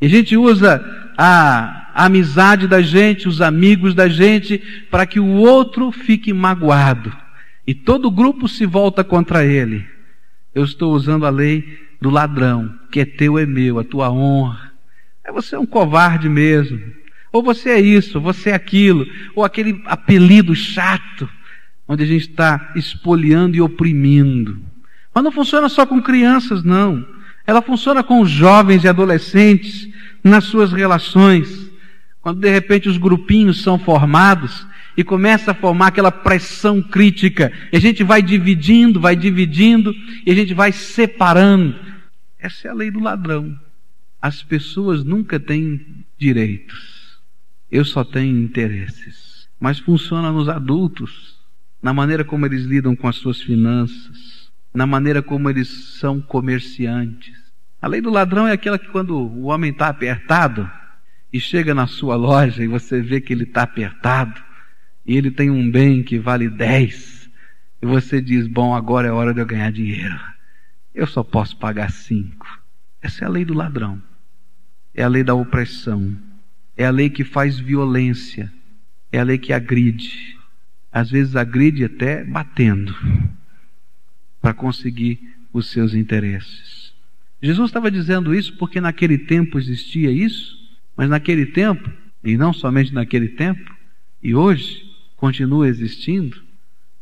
E 0.00 0.06
a 0.06 0.08
gente 0.08 0.36
usa 0.36 0.84
a, 1.16 1.82
amizade 1.94 2.66
da 2.66 2.80
gente, 2.80 3.28
os 3.28 3.40
amigos 3.40 3.94
da 3.94 4.08
gente, 4.08 4.58
para 4.90 5.06
que 5.06 5.20
o 5.20 5.26
outro 5.26 5.92
fique 5.92 6.32
magoado. 6.32 7.12
E 7.66 7.74
todo 7.74 8.06
o 8.06 8.10
grupo 8.10 8.48
se 8.48 8.66
volta 8.66 9.04
contra 9.04 9.44
ele. 9.44 9.86
Eu 10.54 10.64
estou 10.64 10.92
usando 10.94 11.24
a 11.24 11.30
lei 11.30 11.78
do 12.00 12.10
ladrão, 12.10 12.74
que 12.90 13.00
é 13.00 13.04
teu 13.04 13.38
é 13.38 13.46
meu, 13.46 13.78
a 13.78 13.84
tua 13.84 14.10
honra. 14.10 14.72
É 15.24 15.30
você 15.30 15.54
é 15.54 15.58
um 15.58 15.66
covarde 15.66 16.28
mesmo. 16.28 16.80
Ou 17.32 17.42
você 17.42 17.70
é 17.70 17.80
isso, 17.80 18.18
ou 18.18 18.24
você 18.24 18.50
é 18.50 18.54
aquilo, 18.54 19.06
ou 19.34 19.44
aquele 19.44 19.80
apelido 19.86 20.54
chato, 20.54 21.28
onde 21.88 22.02
a 22.02 22.06
gente 22.06 22.28
está 22.28 22.72
espoliando 22.74 23.56
e 23.56 23.60
oprimindo. 23.60 24.60
Mas 25.14 25.24
não 25.24 25.32
funciona 25.32 25.68
só 25.68 25.84
com 25.84 26.00
crianças, 26.00 26.62
não. 26.62 27.06
Ela 27.46 27.60
funciona 27.60 28.02
com 28.02 28.20
os 28.20 28.30
jovens 28.30 28.84
e 28.84 28.88
adolescentes 28.88 29.88
nas 30.22 30.44
suas 30.44 30.72
relações. 30.72 31.70
Quando 32.20 32.40
de 32.40 32.48
repente 32.48 32.88
os 32.88 32.96
grupinhos 32.96 33.62
são 33.62 33.78
formados 33.78 34.66
e 34.96 35.02
começa 35.02 35.50
a 35.50 35.54
formar 35.54 35.88
aquela 35.88 36.12
pressão 36.12 36.82
crítica, 36.82 37.52
e 37.72 37.76
a 37.76 37.80
gente 37.80 38.04
vai 38.04 38.22
dividindo, 38.22 39.00
vai 39.00 39.16
dividindo, 39.16 39.94
e 40.24 40.30
a 40.30 40.34
gente 40.34 40.54
vai 40.54 40.70
separando. 40.70 41.74
Essa 42.38 42.68
é 42.68 42.70
a 42.70 42.74
lei 42.74 42.90
do 42.90 43.00
ladrão. 43.00 43.58
As 44.20 44.42
pessoas 44.42 45.02
nunca 45.02 45.40
têm 45.40 46.04
direitos. 46.18 47.18
Eu 47.70 47.84
só 47.84 48.04
tenho 48.04 48.38
interesses. 48.38 49.48
Mas 49.58 49.78
funciona 49.78 50.30
nos 50.30 50.48
adultos, 50.48 51.36
na 51.82 51.92
maneira 51.92 52.24
como 52.24 52.44
eles 52.44 52.64
lidam 52.64 52.94
com 52.94 53.08
as 53.08 53.16
suas 53.16 53.40
finanças, 53.40 54.41
na 54.72 54.86
maneira 54.86 55.22
como 55.22 55.50
eles 55.50 55.68
são 55.98 56.20
comerciantes. 56.20 57.36
A 57.80 57.86
lei 57.86 58.00
do 58.00 58.10
ladrão 58.10 58.46
é 58.46 58.52
aquela 58.52 58.78
que 58.78 58.88
quando 58.88 59.16
o 59.16 59.44
homem 59.44 59.70
está 59.70 59.88
apertado 59.88 60.70
e 61.32 61.40
chega 61.40 61.74
na 61.74 61.86
sua 61.86 62.16
loja 62.16 62.62
e 62.62 62.68
você 62.68 63.00
vê 63.00 63.20
que 63.20 63.32
ele 63.32 63.44
está 63.44 63.62
apertado 63.62 64.40
e 65.04 65.16
ele 65.16 65.30
tem 65.30 65.50
um 65.50 65.70
bem 65.70 66.02
que 66.02 66.18
vale 66.18 66.48
10 66.48 67.28
e 67.82 67.86
você 67.86 68.20
diz, 68.20 68.46
bom, 68.46 68.74
agora 68.74 69.08
é 69.08 69.10
hora 69.10 69.34
de 69.34 69.40
eu 69.40 69.46
ganhar 69.46 69.72
dinheiro. 69.72 70.18
Eu 70.94 71.06
só 71.06 71.24
posso 71.24 71.56
pagar 71.56 71.90
5. 71.90 72.62
Essa 73.00 73.24
é 73.24 73.26
a 73.26 73.30
lei 73.30 73.44
do 73.44 73.54
ladrão. 73.54 74.00
É 74.94 75.02
a 75.02 75.08
lei 75.08 75.24
da 75.24 75.34
opressão. 75.34 76.16
É 76.76 76.86
a 76.86 76.90
lei 76.90 77.10
que 77.10 77.24
faz 77.24 77.58
violência. 77.58 78.52
É 79.10 79.18
a 79.18 79.24
lei 79.24 79.38
que 79.38 79.52
agride. 79.52 80.38
Às 80.92 81.10
vezes 81.10 81.34
agride 81.34 81.84
até 81.84 82.22
batendo 82.22 82.94
para 84.42 84.52
conseguir 84.52 85.36
os 85.52 85.70
seus 85.70 85.94
interesses. 85.94 86.92
Jesus 87.40 87.70
estava 87.70 87.90
dizendo 87.90 88.34
isso 88.34 88.56
porque 88.56 88.80
naquele 88.80 89.16
tempo 89.16 89.58
existia 89.58 90.10
isso, 90.10 90.58
mas 90.96 91.08
naquele 91.08 91.46
tempo, 91.46 91.90
e 92.22 92.36
não 92.36 92.52
somente 92.52 92.92
naquele 92.92 93.28
tempo, 93.28 93.74
e 94.20 94.34
hoje 94.34 94.84
continua 95.16 95.68
existindo, 95.68 96.42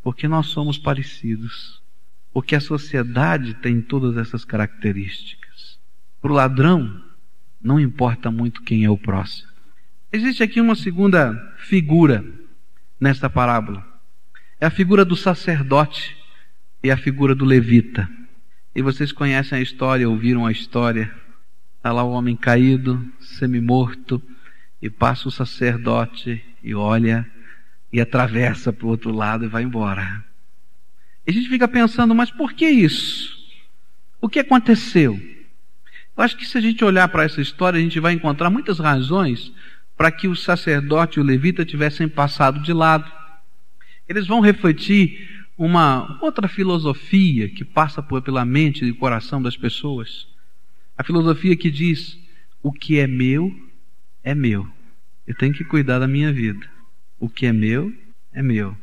porque 0.02 0.28
nós 0.28 0.46
somos 0.46 0.78
parecidos. 0.78 1.80
Porque 2.32 2.54
a 2.54 2.60
sociedade 2.60 3.54
tem 3.54 3.80
todas 3.80 4.16
essas 4.16 4.44
características. 4.44 5.78
Para 6.22 6.30
o 6.30 6.34
ladrão, 6.34 7.02
não 7.60 7.80
importa 7.80 8.30
muito 8.30 8.62
quem 8.62 8.84
é 8.84 8.90
o 8.90 8.96
próximo. 8.96 9.48
Existe 10.12 10.42
aqui 10.42 10.60
uma 10.60 10.76
segunda 10.76 11.34
figura 11.58 12.24
nesta 13.00 13.28
parábola. 13.28 13.84
É 14.60 14.66
a 14.66 14.70
figura 14.70 15.04
do 15.04 15.16
sacerdote 15.16 16.19
e 16.82 16.90
a 16.90 16.96
figura 16.96 17.34
do 17.34 17.44
levita. 17.44 18.08
E 18.74 18.82
vocês 18.82 19.12
conhecem 19.12 19.58
a 19.58 19.62
história, 19.62 20.08
ouviram 20.08 20.46
a 20.46 20.52
história. 20.52 21.12
Está 21.76 21.92
lá 21.92 22.02
o 22.02 22.12
homem 22.12 22.36
caído, 22.36 23.04
semi-morto, 23.18 24.22
e 24.80 24.88
passa 24.88 25.28
o 25.28 25.32
sacerdote 25.32 26.42
e 26.62 26.74
olha 26.74 27.26
e 27.92 28.00
atravessa 28.00 28.72
para 28.72 28.86
o 28.86 28.90
outro 28.90 29.12
lado 29.12 29.44
e 29.44 29.48
vai 29.48 29.62
embora. 29.62 30.24
E 31.26 31.30
a 31.30 31.34
gente 31.34 31.48
fica 31.48 31.66
pensando, 31.66 32.14
mas 32.14 32.30
por 32.30 32.52
que 32.52 32.68
isso? 32.68 33.38
O 34.20 34.28
que 34.28 34.38
aconteceu? 34.38 35.18
Eu 36.16 36.22
acho 36.22 36.36
que 36.36 36.46
se 36.46 36.56
a 36.56 36.60
gente 36.60 36.84
olhar 36.84 37.08
para 37.08 37.24
essa 37.24 37.40
história, 37.40 37.78
a 37.78 37.82
gente 37.82 37.98
vai 37.98 38.12
encontrar 38.12 38.50
muitas 38.50 38.78
razões 38.78 39.52
para 39.96 40.10
que 40.10 40.28
o 40.28 40.36
sacerdote 40.36 41.18
e 41.18 41.22
o 41.22 41.24
levita 41.24 41.64
tivessem 41.64 42.08
passado 42.08 42.60
de 42.60 42.72
lado. 42.72 43.10
Eles 44.08 44.26
vão 44.26 44.40
refletir 44.40 45.39
uma 45.60 46.18
outra 46.22 46.48
filosofia 46.48 47.46
que 47.46 47.66
passa 47.66 48.02
por, 48.02 48.22
pela 48.22 48.46
mente 48.46 48.82
e 48.82 48.94
coração 48.94 49.42
das 49.42 49.58
pessoas. 49.58 50.26
A 50.96 51.04
filosofia 51.04 51.54
que 51.54 51.70
diz: 51.70 52.18
o 52.62 52.72
que 52.72 52.98
é 52.98 53.06
meu, 53.06 53.54
é 54.24 54.34
meu. 54.34 54.66
Eu 55.26 55.34
tenho 55.34 55.52
que 55.52 55.62
cuidar 55.62 55.98
da 55.98 56.08
minha 56.08 56.32
vida. 56.32 56.66
O 57.18 57.28
que 57.28 57.44
é 57.44 57.52
meu, 57.52 57.92
é 58.32 58.42
meu. 58.42 58.74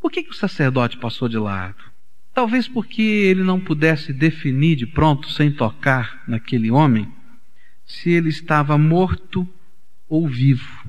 Por 0.00 0.10
que, 0.10 0.22
que 0.22 0.30
o 0.30 0.34
sacerdote 0.34 0.96
passou 0.96 1.28
de 1.28 1.36
lado? 1.36 1.84
Talvez 2.32 2.66
porque 2.66 3.02
ele 3.02 3.42
não 3.42 3.60
pudesse 3.60 4.10
definir 4.10 4.76
de 4.76 4.86
pronto, 4.86 5.30
sem 5.30 5.52
tocar 5.52 6.22
naquele 6.26 6.70
homem, 6.70 7.12
se 7.84 8.08
ele 8.08 8.30
estava 8.30 8.78
morto 8.78 9.46
ou 10.08 10.26
vivo. 10.26 10.82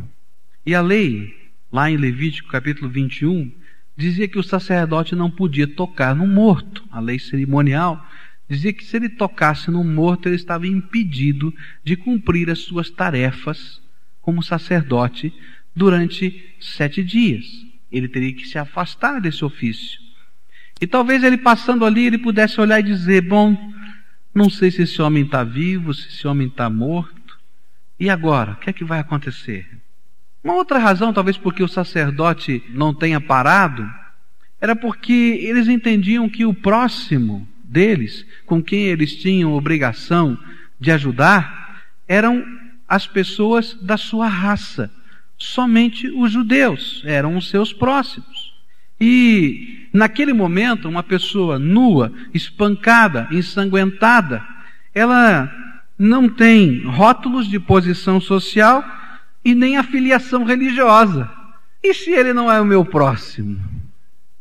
E 0.65 0.73
a 0.73 0.79
lei, 0.79 1.51
lá 1.69 1.91
em 1.91 1.97
Levítico 1.97 2.47
capítulo 2.47 2.89
21, 2.89 3.51
dizia 3.95 4.27
que 4.27 4.39
o 4.39 4.43
sacerdote 4.43 5.15
não 5.15 5.29
podia 5.29 5.67
tocar 5.67 6.15
no 6.15 6.27
morto. 6.27 6.83
A 6.91 6.99
lei 6.99 7.19
cerimonial 7.19 8.05
dizia 8.49 8.73
que 8.73 8.83
se 8.83 8.97
ele 8.97 9.09
tocasse 9.09 9.69
no 9.71 9.83
morto, 9.83 10.27
ele 10.27 10.35
estava 10.35 10.67
impedido 10.67 11.53
de 11.83 11.95
cumprir 11.95 12.49
as 12.49 12.59
suas 12.59 12.89
tarefas 12.89 13.81
como 14.21 14.43
sacerdote 14.43 15.33
durante 15.75 16.55
sete 16.59 17.03
dias. 17.03 17.45
Ele 17.91 18.07
teria 18.07 18.33
que 18.33 18.47
se 18.47 18.57
afastar 18.57 19.19
desse 19.21 19.45
ofício. 19.45 20.01
E 20.81 20.87
talvez 20.87 21.23
ele 21.23 21.37
passando 21.37 21.85
ali, 21.85 22.05
ele 22.05 22.17
pudesse 22.17 22.59
olhar 22.59 22.79
e 22.79 22.83
dizer: 22.83 23.21
Bom, 23.21 23.55
não 24.33 24.49
sei 24.49 24.71
se 24.71 24.81
esse 24.81 25.01
homem 25.01 25.23
está 25.23 25.43
vivo, 25.43 25.93
se 25.93 26.07
esse 26.07 26.27
homem 26.27 26.47
está 26.47 26.69
morto. 26.69 27.39
E 27.99 28.09
agora? 28.09 28.53
O 28.53 28.55
que 28.55 28.69
é 28.69 28.73
que 28.73 28.83
vai 28.83 28.99
acontecer? 28.99 29.82
Uma 30.43 30.55
outra 30.55 30.77
razão, 30.77 31.13
talvez 31.13 31.37
porque 31.37 31.63
o 31.63 31.67
sacerdote 31.67 32.61
não 32.69 32.93
tenha 32.93 33.21
parado, 33.21 33.89
era 34.59 34.75
porque 34.75 35.39
eles 35.41 35.67
entendiam 35.67 36.27
que 36.27 36.45
o 36.45 36.53
próximo 36.53 37.47
deles, 37.63 38.25
com 38.45 38.61
quem 38.61 38.83
eles 38.83 39.15
tinham 39.15 39.53
obrigação 39.53 40.37
de 40.79 40.91
ajudar, 40.91 41.81
eram 42.07 42.45
as 42.87 43.07
pessoas 43.07 43.73
da 43.81 43.97
sua 43.97 44.27
raça. 44.27 44.91
Somente 45.37 46.07
os 46.07 46.31
judeus 46.31 47.01
eram 47.05 47.37
os 47.37 47.49
seus 47.49 47.71
próximos. 47.71 48.53
E 48.99 49.87
naquele 49.93 50.33
momento, 50.33 50.87
uma 50.87 51.03
pessoa 51.03 51.57
nua, 51.57 52.11
espancada, 52.33 53.27
ensanguentada, 53.31 54.45
ela 54.93 55.51
não 55.97 56.27
tem 56.29 56.83
rótulos 56.83 57.47
de 57.47 57.59
posição 57.59 58.19
social 58.19 58.83
e 59.43 59.53
nem 59.53 59.77
a 59.77 59.83
filiação 59.83 60.43
religiosa. 60.43 61.29
E 61.83 61.93
se 61.93 62.11
ele 62.11 62.33
não 62.33 62.51
é 62.51 62.61
o 62.61 62.65
meu 62.65 62.85
próximo? 62.85 63.59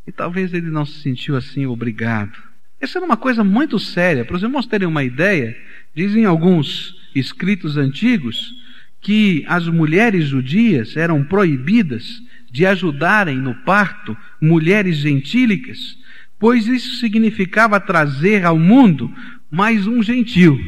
E 0.07 0.13
talvez 0.13 0.53
ele 0.55 0.71
não 0.71 0.85
se 0.85 1.01
sentiu 1.01 1.37
assim 1.37 1.67
obrigado. 1.67 2.39
Essa 2.81 2.99
era 2.99 3.07
uma 3.07 3.17
coisa 3.17 3.45
muito 3.45 3.79
séria. 3.79 4.25
Para 4.25 4.37
os 4.37 4.43
irmãos 4.43 4.67
terem 4.67 4.89
uma 4.89 5.05
ideia, 5.05 5.57
dizem 5.95 6.25
alguns 6.25 6.97
escritos 7.15 7.77
antigos 7.77 8.55
que 9.01 9.45
as 9.49 9.67
mulheres 9.67 10.27
judias 10.27 10.97
eram 10.97 11.25
proibidas 11.25 12.23
de 12.51 12.67
ajudarem 12.67 13.37
no 13.37 13.55
parto 13.65 14.17
mulheres 14.41 14.99
gentílicas, 14.99 15.97
pois 16.39 16.67
isso 16.67 16.97
significava 16.97 17.81
trazer 17.81 18.45
ao 18.45 18.59
mundo 18.59 19.13
mais 19.51 19.87
um 19.87 20.03
gentil. 20.03 20.59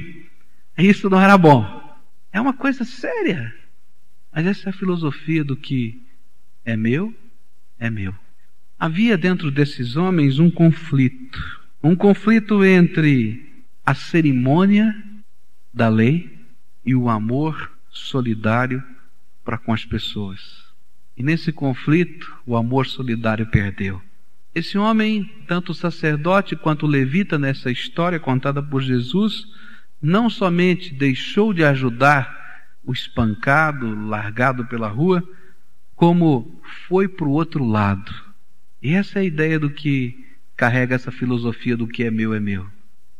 Isso 0.76 1.08
não 1.08 1.20
era 1.20 1.38
bom. 1.38 1.82
É 2.32 2.40
uma 2.40 2.52
coisa 2.52 2.84
séria. 2.84 3.54
Mas 4.34 4.46
essa 4.46 4.68
é 4.68 4.70
a 4.70 4.76
filosofia 4.76 5.44
do 5.44 5.56
que 5.56 6.02
é 6.64 6.76
meu, 6.76 7.14
é 7.78 7.88
meu. 7.88 8.12
Havia 8.76 9.16
dentro 9.16 9.48
desses 9.48 9.96
homens 9.96 10.40
um 10.40 10.50
conflito. 10.50 11.60
Um 11.80 11.94
conflito 11.94 12.64
entre 12.64 13.64
a 13.86 13.94
cerimônia 13.94 14.92
da 15.72 15.88
lei 15.88 16.36
e 16.84 16.96
o 16.96 17.08
amor 17.08 17.70
solidário 17.90 18.82
para 19.44 19.56
com 19.56 19.72
as 19.72 19.84
pessoas. 19.84 20.64
E 21.16 21.22
nesse 21.22 21.52
conflito, 21.52 22.34
o 22.44 22.56
amor 22.56 22.86
solidário 22.86 23.46
perdeu. 23.46 24.02
Esse 24.52 24.76
homem, 24.76 25.30
tanto 25.46 25.70
o 25.70 25.74
sacerdote 25.74 26.56
quanto 26.56 26.86
o 26.86 26.88
levita 26.88 27.38
nessa 27.38 27.70
história 27.70 28.18
contada 28.18 28.60
por 28.60 28.82
Jesus, 28.82 29.46
não 30.02 30.28
somente 30.28 30.92
deixou 30.92 31.52
de 31.52 31.62
ajudar 31.62 32.43
o 32.86 32.92
espancado, 32.92 34.06
largado 34.06 34.66
pela 34.66 34.88
rua, 34.88 35.26
como 35.94 36.60
foi 36.86 37.08
para 37.08 37.26
o 37.26 37.32
outro 37.32 37.64
lado. 37.64 38.12
E 38.82 38.92
essa 38.92 39.18
é 39.18 39.22
a 39.22 39.24
ideia 39.24 39.58
do 39.58 39.70
que 39.70 40.24
carrega 40.56 40.94
essa 40.94 41.10
filosofia 41.10 41.76
do 41.76 41.86
que 41.86 42.04
é 42.04 42.10
meu 42.10 42.34
é 42.34 42.40
meu. 42.40 42.66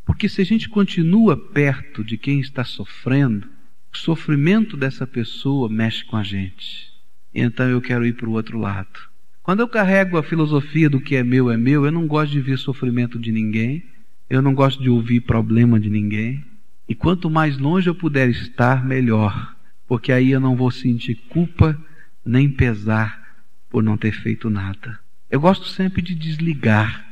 Porque 0.05 0.29
se 0.29 0.43
a 0.43 0.45
gente 0.45 0.69
continua 0.69 1.37
perto 1.37 2.05
de 2.05 2.19
quem 2.19 2.41
está 2.41 2.65
sofrendo, 2.65 3.49
o 3.93 3.97
sofrimento 3.97 4.77
dessa 4.77 5.07
pessoa 5.07 5.69
mexe 5.69 6.05
com 6.05 6.17
a 6.17 6.23
gente. 6.23 6.93
Então 7.35 7.69
eu 7.69 7.81
quero 7.81 8.07
ir 8.07 8.15
para 8.15 8.29
o 8.29 8.33
outro 8.33 8.59
lado. 8.59 9.15
Quando 9.43 9.61
eu 9.61 9.69
carrego 9.69 10.17
a 10.17 10.23
filosofia 10.23 10.89
do 10.89 11.01
que 11.01 11.17
é 11.17 11.23
meu 11.23 11.51
é 11.51 11.57
meu, 11.57 11.85
eu 11.85 11.93
não 11.93 12.07
gosto 12.07 12.33
de 12.33 12.41
ver 12.41 12.59
sofrimento 12.59 13.19
de 13.19 13.31
ninguém, 13.31 13.85
eu 14.29 14.41
não 14.41 14.55
gosto 14.55 14.83
de 14.83 14.89
ouvir 14.89 15.21
problema 15.21 15.79
de 15.79 15.91
ninguém. 15.91 16.45
E 16.89 16.95
quanto 16.95 17.31
mais 17.31 17.59
longe 17.59 17.89
eu 17.89 17.95
puder 17.95 18.29
estar, 18.29 18.85
melhor, 18.85 19.54
porque 19.87 20.13
aí 20.13 20.31
eu 20.31 20.41
não 20.41 20.57
vou 20.57 20.71
sentir 20.71 21.15
culpa 21.29 21.79
nem 22.25 22.49
pesar 22.49 23.23
por 23.69 23.83
não 23.83 23.97
ter 23.97 24.13
feito 24.13 24.49
nada. 24.49 24.99
Eu 25.31 25.41
gosto 25.41 25.67
sempre 25.67 26.01
de 26.01 26.15
desligar 26.15 27.05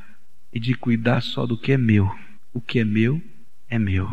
e 0.53 0.61
de 0.61 0.75
cuidar 0.75 1.21
só 1.21 1.47
do 1.47 1.57
que 1.57 1.73
é 1.73 1.79
meu. 1.79 2.11
O 2.53 2.61
que 2.61 2.79
é 2.79 2.85
meu 2.85 3.21
é 3.69 3.79
meu. 3.79 4.11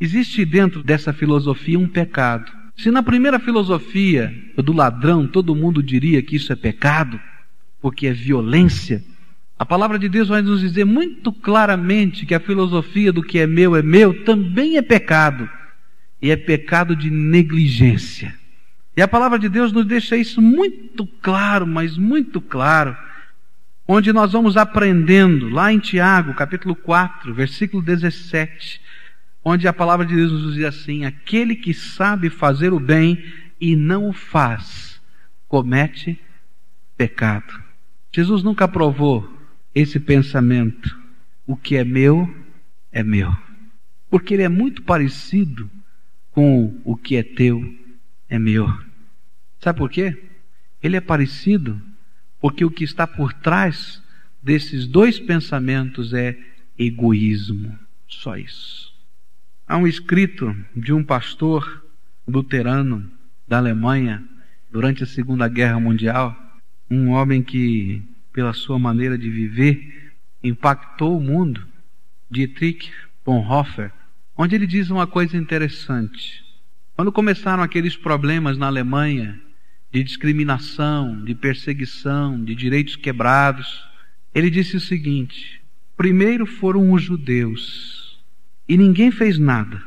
Existe 0.00 0.44
dentro 0.44 0.82
dessa 0.82 1.12
filosofia 1.12 1.78
um 1.78 1.88
pecado. 1.88 2.50
Se 2.76 2.90
na 2.90 3.02
primeira 3.02 3.38
filosofia 3.38 4.34
do 4.56 4.72
ladrão 4.72 5.26
todo 5.26 5.54
mundo 5.54 5.82
diria 5.82 6.22
que 6.22 6.36
isso 6.36 6.52
é 6.52 6.56
pecado, 6.56 7.20
porque 7.80 8.06
é 8.06 8.12
violência, 8.12 9.04
a 9.60 9.66
palavra 9.66 9.98
de 9.98 10.08
Deus 10.08 10.28
vai 10.28 10.40
nos 10.40 10.60
dizer 10.60 10.86
muito 10.86 11.30
claramente 11.30 12.24
que 12.24 12.34
a 12.34 12.40
filosofia 12.40 13.12
do 13.12 13.22
que 13.22 13.38
é 13.38 13.46
meu 13.46 13.76
é 13.76 13.82
meu 13.82 14.24
também 14.24 14.78
é 14.78 14.82
pecado. 14.82 15.46
E 16.20 16.30
é 16.30 16.36
pecado 16.36 16.94
de 16.94 17.10
negligência. 17.10 18.34
E 18.96 19.02
a 19.02 19.08
palavra 19.08 19.38
de 19.38 19.48
Deus 19.48 19.72
nos 19.72 19.86
deixa 19.86 20.16
isso 20.16 20.42
muito 20.42 21.06
claro, 21.06 21.66
mas 21.66 21.96
muito 21.96 22.40
claro, 22.40 22.96
onde 23.86 24.12
nós 24.12 24.32
vamos 24.32 24.56
aprendendo, 24.56 25.48
lá 25.48 25.72
em 25.72 25.78
Tiago, 25.78 26.34
capítulo 26.34 26.74
4, 26.76 27.32
versículo 27.32 27.82
17, 27.82 28.80
onde 29.44 29.66
a 29.66 29.72
palavra 29.72 30.04
de 30.04 30.14
Deus 30.14 30.30
nos 30.32 30.54
diz 30.54 30.64
assim: 30.64 31.04
aquele 31.04 31.56
que 31.56 31.72
sabe 31.72 32.28
fazer 32.28 32.72
o 32.72 32.80
bem 32.80 33.24
e 33.60 33.74
não 33.74 34.08
o 34.08 34.12
faz, 34.12 35.00
comete 35.48 36.20
pecado. 36.96 37.60
Jesus 38.12 38.42
nunca 38.42 38.68
provou 38.68 39.28
esse 39.74 39.98
pensamento. 39.98 40.98
O 41.46 41.56
que 41.56 41.76
é 41.76 41.84
meu, 41.84 42.28
é 42.92 43.02
meu. 43.02 43.36
Porque 44.08 44.34
ele 44.34 44.42
é 44.42 44.48
muito 44.48 44.82
parecido 44.82 45.70
com 46.30 46.80
o 46.84 46.96
que 46.96 47.16
é 47.16 47.22
teu, 47.22 47.62
é 48.28 48.38
meu. 48.38 48.68
Sabe 49.58 49.78
por 49.78 49.90
quê? 49.90 50.16
Ele 50.82 50.96
é 50.96 51.00
parecido 51.00 51.80
porque 52.40 52.64
o 52.64 52.70
que 52.70 52.84
está 52.84 53.06
por 53.06 53.32
trás 53.32 54.02
desses 54.42 54.86
dois 54.86 55.18
pensamentos 55.18 56.14
é 56.14 56.38
egoísmo. 56.78 57.78
Só 58.08 58.36
isso. 58.36 58.92
Há 59.66 59.76
um 59.76 59.86
escrito 59.86 60.56
de 60.74 60.92
um 60.92 61.04
pastor 61.04 61.84
luterano 62.26 63.10
da 63.46 63.58
Alemanha 63.58 64.24
durante 64.70 65.02
a 65.02 65.06
Segunda 65.06 65.48
Guerra 65.48 65.78
Mundial, 65.78 66.36
um 66.90 67.10
homem 67.10 67.42
que 67.42 68.02
pela 68.32 68.52
sua 68.52 68.78
maneira 68.78 69.18
de 69.18 69.28
viver, 69.28 70.12
impactou 70.42 71.18
o 71.18 71.20
mundo, 71.20 71.66
Dietrich 72.30 72.92
Bonhoeffer, 73.24 73.92
onde 74.42 74.54
ele 74.56 74.66
diz 74.66 74.88
uma 74.88 75.06
coisa 75.06 75.36
interessante. 75.36 76.42
Quando 76.96 77.12
começaram 77.12 77.62
aqueles 77.62 77.94
problemas 77.94 78.56
na 78.56 78.68
Alemanha 78.68 79.38
de 79.92 80.02
discriminação, 80.02 81.22
de 81.22 81.34
perseguição, 81.34 82.42
de 82.42 82.54
direitos 82.54 82.96
quebrados, 82.96 83.84
ele 84.34 84.48
disse 84.48 84.78
o 84.78 84.80
seguinte: 84.80 85.62
primeiro 85.94 86.46
foram 86.46 86.90
os 86.90 87.02
judeus, 87.02 88.18
e 88.66 88.78
ninguém 88.78 89.10
fez 89.10 89.38
nada, 89.38 89.82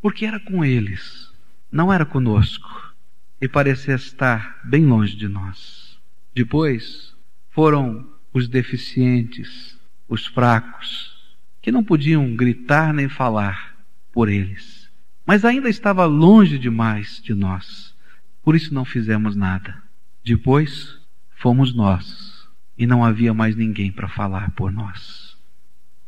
porque 0.00 0.24
era 0.24 0.40
com 0.40 0.64
eles, 0.64 1.30
não 1.70 1.92
era 1.92 2.06
conosco, 2.06 2.94
e 3.38 3.46
parecia 3.46 3.96
estar 3.96 4.60
bem 4.64 4.86
longe 4.86 5.14
de 5.14 5.28
nós. 5.28 6.00
Depois 6.34 7.14
foram 7.50 8.08
os 8.32 8.48
deficientes, 8.48 9.78
os 10.08 10.24
fracos, 10.24 11.36
que 11.60 11.70
não 11.70 11.84
podiam 11.84 12.34
gritar 12.34 12.94
nem 12.94 13.10
falar 13.10 13.73
por 14.14 14.30
eles, 14.30 14.88
mas 15.26 15.44
ainda 15.44 15.68
estava 15.68 16.06
longe 16.06 16.58
demais 16.58 17.20
de 17.22 17.34
nós. 17.34 17.94
Por 18.42 18.56
isso 18.56 18.72
não 18.72 18.84
fizemos 18.84 19.36
nada. 19.36 19.82
Depois 20.24 20.98
fomos 21.36 21.74
nós 21.74 22.48
e 22.78 22.86
não 22.86 23.04
havia 23.04 23.34
mais 23.34 23.54
ninguém 23.56 23.92
para 23.92 24.08
falar 24.08 24.52
por 24.52 24.72
nós. 24.72 25.36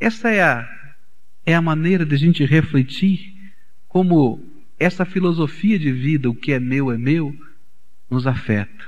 Essa 0.01 0.31
é 0.31 0.43
a 0.43 0.77
é 1.45 1.55
a 1.55 1.63
maneira 1.63 2.05
de 2.05 2.15
a 2.15 2.19
gente 2.19 2.45
refletir 2.45 3.35
como 3.87 4.43
essa 4.81 5.05
filosofia 5.05 5.79
de 5.79 5.93
vida, 5.93 6.29
o 6.29 6.35
que 6.35 6.53
é 6.53 6.59
meu 6.59 6.91
é 6.91 6.99
meu, 6.99 7.35
nos 8.11 8.27
afeta. 8.27 8.85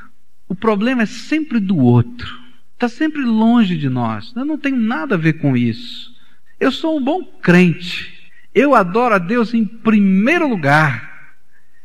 O 0.49 0.55
problema 0.55 1.03
é 1.03 1.07
sempre 1.07 1.61
do 1.61 1.77
outro 1.77 2.49
está 2.79 2.89
sempre 2.89 3.23
longe 3.23 3.77
de 3.77 3.89
nós. 3.89 4.33
Eu 4.37 4.45
não 4.45 4.57
tenho 4.57 4.77
nada 4.77 5.17
a 5.17 5.19
ver 5.19 5.35
com 5.35 5.57
isso. 5.57 6.15
Eu 6.61 6.71
sou 6.71 6.97
um 6.97 7.03
bom 7.03 7.25
crente. 7.25 8.18
Eu 8.59 8.75
adoro 8.75 9.15
a 9.15 9.19
Deus 9.19 9.55
em 9.55 9.65
primeiro 9.65 10.49
lugar. 10.49 11.37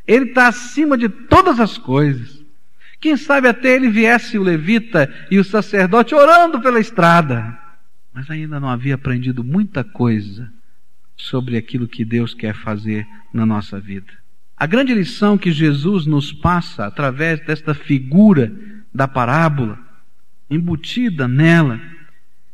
Ele 0.04 0.24
está 0.24 0.48
acima 0.48 0.98
de 0.98 1.08
todas 1.08 1.60
as 1.60 1.78
coisas. 1.78 2.42
Quem 3.00 3.16
sabe 3.16 3.46
até 3.46 3.76
ele 3.76 3.88
viesse 3.88 4.36
o 4.36 4.42
levita 4.42 5.08
e 5.30 5.38
o 5.38 5.44
sacerdote 5.44 6.16
orando 6.16 6.60
pela 6.60 6.80
estrada. 6.80 7.56
Mas 8.12 8.28
ainda 8.28 8.58
não 8.58 8.68
havia 8.68 8.96
aprendido 8.96 9.44
muita 9.44 9.84
coisa 9.84 10.52
sobre 11.16 11.56
aquilo 11.56 11.86
que 11.86 12.04
Deus 12.04 12.34
quer 12.34 12.56
fazer 12.56 13.06
na 13.32 13.46
nossa 13.46 13.78
vida. 13.78 14.12
A 14.56 14.66
grande 14.66 14.92
lição 14.92 15.38
que 15.38 15.52
Jesus 15.52 16.06
nos 16.06 16.32
passa 16.32 16.86
através 16.86 17.38
desta 17.46 17.72
figura 17.72 18.52
da 18.92 19.06
parábola 19.06 19.78
embutida 20.50 21.28
nela 21.28 21.80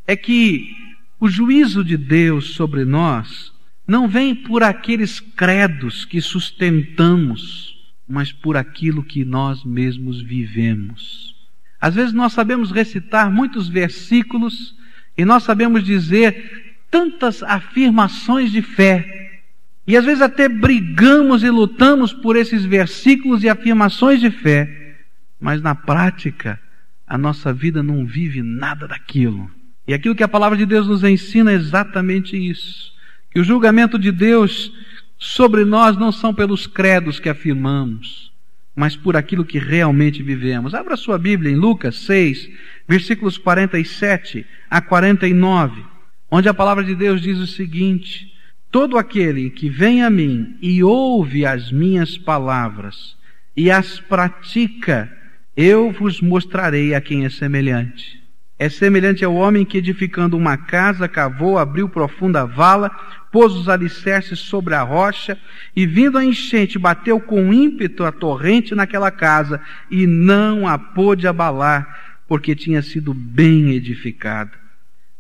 é 0.06 0.14
que 0.14 0.76
o 1.18 1.26
juízo 1.26 1.83
de 1.83 1.96
Deus 1.96 2.50
sobre 2.50 2.85
nós 2.85 3.59
não 3.90 4.07
vem 4.07 4.37
por 4.37 4.62
aqueles 4.62 5.18
credos 5.18 6.05
que 6.05 6.20
sustentamos, 6.20 7.76
mas 8.07 8.33
por 8.33 8.57
aquilo 8.57 9.03
que 9.03 9.24
nós 9.24 9.64
mesmos 9.64 10.22
vivemos. 10.22 11.35
Às 11.81 11.96
vezes 11.96 12.12
nós 12.12 12.33
sabemos 12.33 12.70
recitar 12.70 13.29
muitos 13.33 13.68
versículos 13.68 14.76
e 15.18 15.24
nós 15.24 15.42
sabemos 15.42 15.83
dizer 15.83 16.76
tantas 16.88 17.42
afirmações 17.42 18.53
de 18.53 18.62
fé. 18.62 19.42
E 19.85 19.96
às 19.96 20.05
vezes 20.05 20.22
até 20.22 20.48
brigamos 20.48 21.42
e 21.42 21.50
lutamos 21.50 22.12
por 22.12 22.37
esses 22.37 22.64
versículos 22.64 23.42
e 23.42 23.48
afirmações 23.48 24.20
de 24.20 24.31
fé, 24.31 24.98
mas 25.40 25.61
na 25.61 25.74
prática 25.74 26.61
a 27.05 27.18
nossa 27.18 27.53
vida 27.53 27.83
não 27.83 28.07
vive 28.07 28.40
nada 28.40 28.87
daquilo. 28.87 29.50
E 29.85 29.92
aquilo 29.92 30.14
que 30.14 30.22
a 30.22 30.29
palavra 30.29 30.57
de 30.57 30.64
Deus 30.64 30.87
nos 30.87 31.03
ensina 31.03 31.50
é 31.50 31.57
exatamente 31.57 32.37
isso: 32.37 32.99
que 33.30 33.40
o 33.40 33.44
julgamento 33.44 33.98
de 33.98 34.10
Deus 34.10 34.72
sobre 35.18 35.64
nós 35.64 35.96
não 35.96 36.10
são 36.10 36.34
pelos 36.34 36.66
credos 36.66 37.20
que 37.20 37.28
afirmamos, 37.28 38.32
mas 38.74 38.96
por 38.96 39.16
aquilo 39.16 39.44
que 39.44 39.58
realmente 39.58 40.22
vivemos. 40.22 40.74
Abra 40.74 40.96
sua 40.96 41.18
Bíblia 41.18 41.52
em 41.52 41.56
Lucas 41.56 41.96
6, 42.00 42.48
versículos 42.88 43.36
47 43.36 44.46
a 44.68 44.80
49, 44.80 45.84
onde 46.30 46.48
a 46.48 46.54
palavra 46.54 46.82
de 46.82 46.94
Deus 46.94 47.20
diz 47.20 47.38
o 47.38 47.46
seguinte: 47.46 48.32
Todo 48.70 48.96
aquele 48.96 49.50
que 49.50 49.68
vem 49.68 50.02
a 50.02 50.10
mim 50.10 50.56
e 50.60 50.82
ouve 50.82 51.44
as 51.44 51.70
minhas 51.70 52.16
palavras 52.16 53.16
e 53.56 53.70
as 53.70 54.00
pratica, 54.00 55.10
eu 55.56 55.90
vos 55.90 56.20
mostrarei 56.20 56.94
a 56.94 57.00
quem 57.00 57.24
é 57.24 57.28
semelhante. 57.28 58.19
É 58.61 58.68
semelhante 58.68 59.25
ao 59.25 59.35
homem 59.35 59.64
que, 59.64 59.79
edificando 59.79 60.37
uma 60.37 60.55
casa, 60.55 61.09
cavou, 61.09 61.57
abriu 61.57 61.88
profunda 61.88 62.44
vala, 62.44 62.90
pôs 63.33 63.55
os 63.55 63.70
alicerces 63.70 64.38
sobre 64.38 64.75
a 64.75 64.83
rocha, 64.83 65.38
e 65.75 65.87
vindo 65.87 66.18
a 66.18 66.25
enchente, 66.27 66.79
bateu 66.79 67.18
com 67.18 67.55
ímpeto 67.55 68.05
a 68.05 68.12
torrente 68.12 68.75
naquela 68.75 69.11
casa, 69.11 69.62
e 69.90 70.07
não 70.07 70.68
a 70.68 70.79
pôde 70.79 71.27
abalar, 71.27 72.18
porque 72.29 72.55
tinha 72.55 72.83
sido 72.83 73.14
bem 73.14 73.70
edificada. 73.70 74.53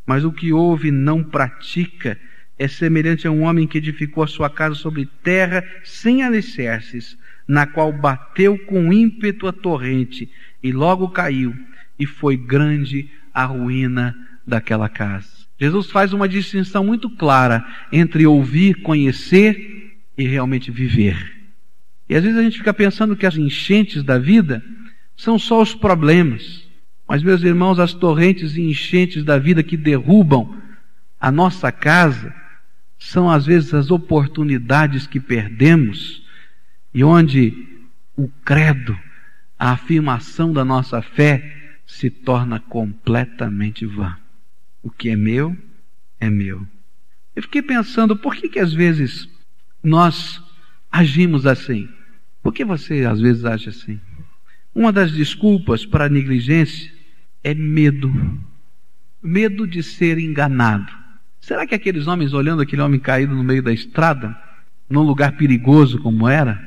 Mas 0.04 0.22
o 0.22 0.30
que 0.30 0.52
ouve 0.52 0.90
não 0.90 1.24
pratica 1.24 2.18
é 2.58 2.68
semelhante 2.68 3.26
a 3.26 3.30
um 3.30 3.44
homem 3.44 3.66
que 3.66 3.78
edificou 3.78 4.22
a 4.22 4.26
sua 4.26 4.50
casa 4.50 4.74
sobre 4.74 5.08
terra 5.22 5.64
sem 5.82 6.22
alicerces, 6.22 7.16
na 7.48 7.66
qual 7.66 7.90
bateu 7.90 8.58
com 8.66 8.92
ímpeto 8.92 9.48
a 9.48 9.52
torrente, 9.52 10.30
e 10.62 10.72
logo 10.72 11.08
caiu, 11.08 11.54
e 12.00 12.06
foi 12.06 12.36
grande 12.36 13.10
a 13.32 13.44
ruína 13.44 14.16
daquela 14.46 14.88
casa. 14.88 15.28
Jesus 15.60 15.90
faz 15.90 16.14
uma 16.14 16.26
distinção 16.26 16.82
muito 16.82 17.10
clara 17.10 17.64
entre 17.92 18.26
ouvir, 18.26 18.80
conhecer 18.80 19.98
e 20.16 20.26
realmente 20.26 20.70
viver. 20.70 21.36
E 22.08 22.16
às 22.16 22.24
vezes 22.24 22.38
a 22.38 22.42
gente 22.42 22.58
fica 22.58 22.72
pensando 22.72 23.14
que 23.14 23.26
as 23.26 23.36
enchentes 23.36 24.02
da 24.02 24.18
vida 24.18 24.64
são 25.14 25.38
só 25.38 25.60
os 25.60 25.74
problemas. 25.74 26.66
Mas, 27.06 27.22
meus 27.22 27.42
irmãos, 27.42 27.78
as 27.78 27.92
torrentes 27.92 28.56
e 28.56 28.62
enchentes 28.62 29.22
da 29.22 29.38
vida 29.38 29.62
que 29.62 29.76
derrubam 29.76 30.56
a 31.20 31.30
nossa 31.30 31.70
casa 31.70 32.34
são 32.98 33.30
às 33.30 33.44
vezes 33.44 33.74
as 33.74 33.90
oportunidades 33.90 35.06
que 35.06 35.20
perdemos 35.20 36.22
e 36.94 37.04
onde 37.04 37.52
o 38.16 38.28
credo, 38.44 38.98
a 39.58 39.72
afirmação 39.72 40.52
da 40.52 40.64
nossa 40.64 41.02
fé, 41.02 41.59
se 41.90 42.08
torna 42.08 42.60
completamente 42.60 43.84
vã. 43.84 44.16
O 44.82 44.90
que 44.90 45.10
é 45.10 45.16
meu, 45.16 45.56
é 46.18 46.30
meu. 46.30 46.66
Eu 47.34 47.42
fiquei 47.42 47.60
pensando, 47.60 48.16
por 48.16 48.34
que 48.34 48.48
que 48.48 48.58
às 48.58 48.72
vezes 48.72 49.28
nós 49.82 50.40
agimos 50.90 51.46
assim? 51.46 51.88
Por 52.42 52.54
que 52.54 52.64
você 52.64 53.04
às 53.04 53.20
vezes 53.20 53.44
age 53.44 53.68
assim? 53.68 54.00
Uma 54.74 54.92
das 54.92 55.12
desculpas 55.12 55.84
para 55.84 56.06
a 56.06 56.08
negligência 56.08 56.90
é 57.42 57.54
medo. 57.54 58.10
Medo 59.22 59.66
de 59.66 59.82
ser 59.82 60.18
enganado. 60.18 60.90
Será 61.40 61.66
que 61.66 61.74
aqueles 61.74 62.06
homens 62.06 62.32
olhando 62.32 62.62
aquele 62.62 62.82
homem 62.82 63.00
caído 63.00 63.34
no 63.34 63.44
meio 63.44 63.62
da 63.62 63.72
estrada, 63.72 64.34
num 64.88 65.02
lugar 65.02 65.36
perigoso 65.36 65.98
como 65.98 66.28
era, 66.28 66.58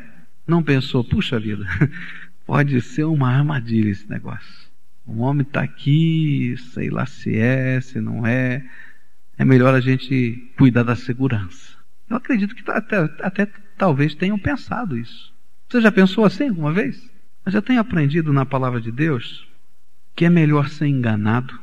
não 0.46 0.62
pensou, 0.62 1.04
puxa 1.04 1.40
vida, 1.40 1.66
pode 2.46 2.80
ser 2.82 3.06
uma 3.06 3.30
armadilha 3.30 3.90
esse 3.90 4.08
negócio. 4.08 4.63
O 5.06 5.20
homem 5.20 5.42
está 5.42 5.62
aqui, 5.62 6.56
sei 6.74 6.90
lá 6.90 7.06
se 7.06 7.38
é, 7.38 7.80
se 7.82 8.00
não 8.00 8.26
é. 8.26 8.66
É 9.38 9.44
melhor 9.44 9.74
a 9.74 9.82
gente 9.82 10.52
cuidar 10.58 10.84
da 10.84 10.96
segurança. 10.96 11.78
Eu 12.10 12.18
acredito 12.18 12.56
que 12.56 12.70
até, 12.70 12.98
até 13.22 13.46
talvez 13.78 14.16
tenham 14.16 14.38
pensado 14.38 14.98
isso. 14.98 15.34
Você 15.68 15.82
já 15.82 15.92
pensou 15.92 16.24
assim 16.24 16.50
alguma 16.50 16.72
vez? 16.72 17.10
Eu 17.46 17.52
já 17.52 17.62
tenho 17.62 17.80
aprendido 17.80 18.32
na 18.32 18.46
palavra 18.46 18.80
de 18.80 18.92
Deus 18.92 19.48
que 20.16 20.26
é 20.26 20.30
melhor 20.30 20.70
ser 20.70 20.88
enganado 20.88 21.60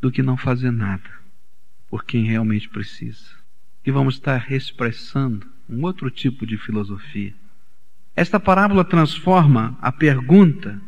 do 0.00 0.10
que 0.10 0.22
não 0.22 0.36
fazer 0.36 0.70
nada 0.70 1.10
por 1.88 2.04
quem 2.04 2.24
realmente 2.24 2.68
precisa. 2.68 3.34
E 3.84 3.90
vamos 3.90 4.14
estar 4.14 4.50
expressando 4.52 5.46
um 5.68 5.82
outro 5.82 6.10
tipo 6.10 6.46
de 6.46 6.56
filosofia. 6.56 7.34
Esta 8.14 8.38
parábola 8.38 8.84
transforma 8.84 9.76
a 9.80 9.90
pergunta 9.90 10.80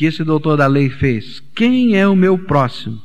que 0.00 0.06
esse 0.06 0.24
doutor 0.24 0.56
da 0.56 0.66
lei 0.66 0.88
fez: 0.88 1.40
quem 1.54 1.94
é 1.94 2.08
o 2.08 2.16
meu 2.16 2.38
próximo? 2.38 3.02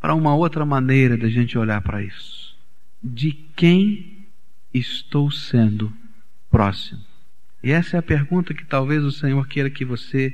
Para 0.00 0.14
uma 0.14 0.36
outra 0.36 0.64
maneira 0.64 1.16
da 1.16 1.28
gente 1.28 1.58
olhar 1.58 1.82
para 1.82 2.00
isso. 2.00 2.56
De 3.02 3.32
quem 3.32 4.28
estou 4.72 5.32
sendo 5.32 5.92
próximo? 6.48 7.00
E 7.60 7.72
essa 7.72 7.96
é 7.96 7.98
a 7.98 8.02
pergunta 8.04 8.54
que 8.54 8.64
talvez 8.64 9.02
o 9.02 9.10
Senhor 9.10 9.48
queira 9.48 9.68
que 9.68 9.84
você 9.84 10.32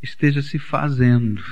esteja 0.00 0.40
se 0.42 0.60
fazendo. 0.60 1.42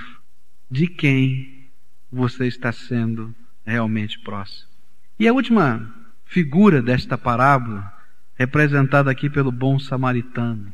De 0.70 0.86
quem 0.86 1.68
você 2.12 2.46
está 2.46 2.70
sendo 2.70 3.34
realmente 3.66 4.20
próximo? 4.20 4.70
E 5.18 5.26
a 5.26 5.32
última 5.32 5.92
figura 6.24 6.80
desta 6.80 7.18
parábola, 7.18 7.92
representada 8.36 9.10
aqui 9.10 9.28
pelo 9.28 9.50
bom 9.50 9.80
samaritano, 9.80 10.72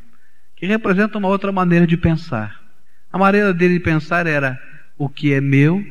que 0.54 0.66
representa 0.66 1.16
uma 1.16 1.28
outra 1.28 1.50
maneira 1.50 1.86
de 1.86 1.96
pensar. 1.96 2.65
A 3.12 3.18
maneira 3.18 3.52
dele 3.52 3.80
pensar 3.80 4.26
era: 4.26 4.60
o 4.98 5.08
que 5.08 5.32
é 5.32 5.40
meu 5.40 5.84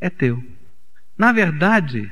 é 0.00 0.10
teu. 0.10 0.42
Na 1.16 1.32
verdade, 1.32 2.10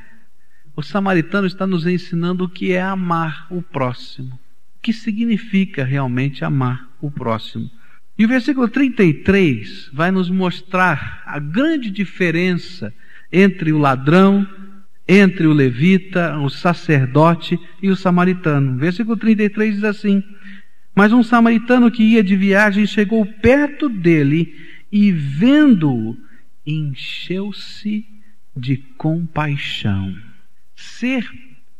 o 0.74 0.82
samaritano 0.82 1.46
está 1.46 1.66
nos 1.66 1.86
ensinando 1.86 2.44
o 2.44 2.48
que 2.48 2.72
é 2.72 2.80
amar 2.80 3.46
o 3.50 3.60
próximo. 3.60 4.34
O 4.76 4.80
que 4.82 4.92
significa 4.92 5.84
realmente 5.84 6.44
amar 6.44 6.88
o 7.00 7.10
próximo. 7.10 7.70
E 8.18 8.24
o 8.24 8.28
versículo 8.28 8.68
33 8.68 9.90
vai 9.92 10.10
nos 10.10 10.30
mostrar 10.30 11.22
a 11.26 11.38
grande 11.38 11.90
diferença 11.90 12.94
entre 13.32 13.72
o 13.72 13.78
ladrão, 13.78 14.46
entre 15.08 15.46
o 15.46 15.52
levita, 15.52 16.38
o 16.38 16.48
sacerdote 16.48 17.58
e 17.82 17.90
o 17.90 17.96
samaritano. 17.96 18.74
O 18.74 18.78
versículo 18.78 19.16
33 19.16 19.74
diz 19.74 19.84
assim: 19.84 20.22
mas 20.94 21.12
um 21.12 21.22
samaritano 21.22 21.90
que 21.90 22.02
ia 22.02 22.22
de 22.22 22.36
viagem 22.36 22.86
chegou 22.86 23.24
perto 23.24 23.88
dele 23.88 24.54
e, 24.90 25.10
vendo-o, 25.10 26.16
encheu-se 26.66 28.06
de 28.56 28.76
compaixão. 28.76 30.14
Ser 30.76 31.26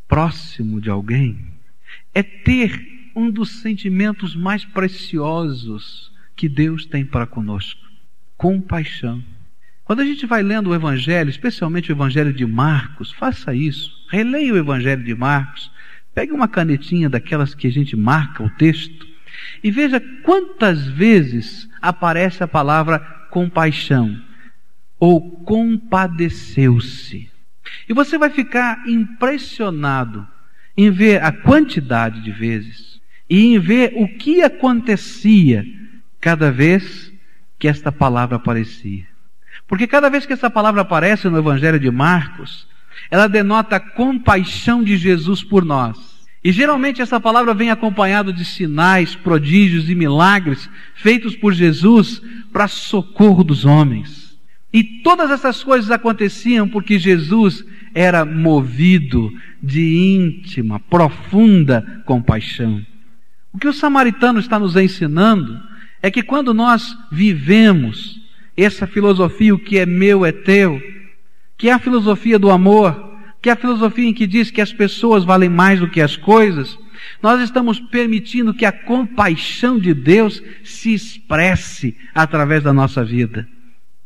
próximo 0.09 0.81
de 0.81 0.88
alguém 0.88 1.38
é 2.14 2.22
ter 2.22 3.11
um 3.14 3.31
dos 3.31 3.61
sentimentos 3.61 4.35
mais 4.35 4.64
preciosos 4.64 6.11
que 6.35 6.48
Deus 6.48 6.87
tem 6.87 7.05
para 7.05 7.27
conosco: 7.27 7.81
compaixão. 8.37 9.22
Quando 9.85 10.01
a 10.01 10.05
gente 10.07 10.25
vai 10.25 10.42
lendo 10.42 10.70
o 10.70 10.75
Evangelho, 10.75 11.29
especialmente 11.29 11.90
o 11.90 11.94
Evangelho 11.94 12.33
de 12.33 12.46
Marcos, 12.46 13.12
faça 13.12 13.55
isso. 13.55 13.92
Releia 14.09 14.55
o 14.55 14.57
Evangelho 14.57 15.05
de 15.05 15.14
Marcos 15.14 15.70
Pegue 16.14 16.33
uma 16.33 16.48
canetinha 16.48 17.09
daquelas 17.09 17.55
que 17.55 17.66
a 17.66 17.70
gente 17.70 17.96
marca 17.96 18.42
o 18.42 18.51
texto 18.51 19.07
e 19.62 19.70
veja 19.70 20.01
quantas 20.22 20.87
vezes 20.87 21.68
aparece 21.81 22.42
a 22.42 22.48
palavra 22.48 22.98
compaixão 23.31 24.20
ou 24.98 25.42
compadeceu-se. 25.42 27.31
E 27.88 27.94
você 27.94 28.18
vai 28.18 28.31
ficar 28.31 28.87
impressionado 28.87 30.27
em 30.77 30.90
ver 30.90 31.22
a 31.22 31.33
quantidade 31.33 32.22
de 32.22 32.31
vezes 32.31 33.01
e 33.29 33.46
em 33.46 33.59
ver 33.59 33.94
o 33.96 34.07
que 34.07 34.42
acontecia 34.42 35.64
cada 36.20 36.53
vez 36.53 37.12
que 37.59 37.66
esta 37.66 37.90
palavra 37.90 38.37
aparecia. 38.37 39.07
Porque 39.66 39.87
cada 39.87 40.09
vez 40.09 40.27
que 40.27 40.33
essa 40.33 40.51
palavra 40.51 40.83
aparece 40.83 41.29
no 41.29 41.38
Evangelho 41.38 41.81
de 41.81 41.90
Marcos, 41.90 42.68
ela 43.11 43.28
denota 43.28 43.76
a 43.76 43.81
compaixão 43.81 44.83
de 44.83 44.96
Jesus 44.96 45.42
por 45.42 45.64
nós. 45.64 46.12
E 46.44 46.50
geralmente 46.50 47.00
essa 47.00 47.20
palavra 47.20 47.55
vem 47.55 47.70
acompanhada 47.70 48.33
de 48.33 48.44
sinais, 48.44 49.14
prodígios 49.14 49.88
e 49.88 49.94
milagres 49.94 50.68
feitos 50.94 51.37
por 51.37 51.52
Jesus 51.52 52.20
para 52.52 52.66
socorro 52.66 53.44
dos 53.44 53.64
homens. 53.64 54.37
E 54.72 54.83
todas 54.83 55.31
essas 55.31 55.62
coisas 55.62 55.90
aconteciam 55.90 56.68
porque 56.68 56.98
Jesus 56.98 57.64
era 57.94 58.24
movido 58.24 59.33
de 59.62 60.16
íntima, 60.16 60.81
profunda 60.81 62.02
compaixão. 62.07 62.85
O 63.52 63.59
que 63.59 63.68
o 63.68 63.72
samaritano 63.72 64.40
está 64.40 64.59
nos 64.59 64.74
ensinando 64.74 65.61
é 66.02 66.11
que 66.11 66.22
quando 66.22 66.52
nós 66.55 66.96
vivemos 67.11 68.20
essa 68.57 68.87
filosofia, 68.87 69.55
o 69.55 69.59
que 69.59 69.78
é 69.78 69.87
meu 69.87 70.24
é 70.24 70.33
teu, 70.33 70.81
que 71.62 71.68
é 71.68 71.72
a 71.72 71.79
filosofia 71.79 72.40
do 72.40 72.51
amor, 72.51 73.20
que 73.40 73.48
é 73.48 73.53
a 73.53 73.57
filosofia 73.57 74.09
em 74.09 74.12
que 74.12 74.27
diz 74.27 74.51
que 74.51 74.61
as 74.61 74.72
pessoas 74.72 75.22
valem 75.22 75.48
mais 75.48 75.79
do 75.79 75.88
que 75.88 76.01
as 76.01 76.16
coisas, 76.16 76.77
nós 77.22 77.40
estamos 77.40 77.79
permitindo 77.79 78.53
que 78.53 78.64
a 78.66 78.72
compaixão 78.72 79.79
de 79.79 79.94
Deus 79.94 80.42
se 80.64 80.92
expresse 80.92 81.96
através 82.12 82.64
da 82.64 82.72
nossa 82.72 83.05
vida. 83.05 83.46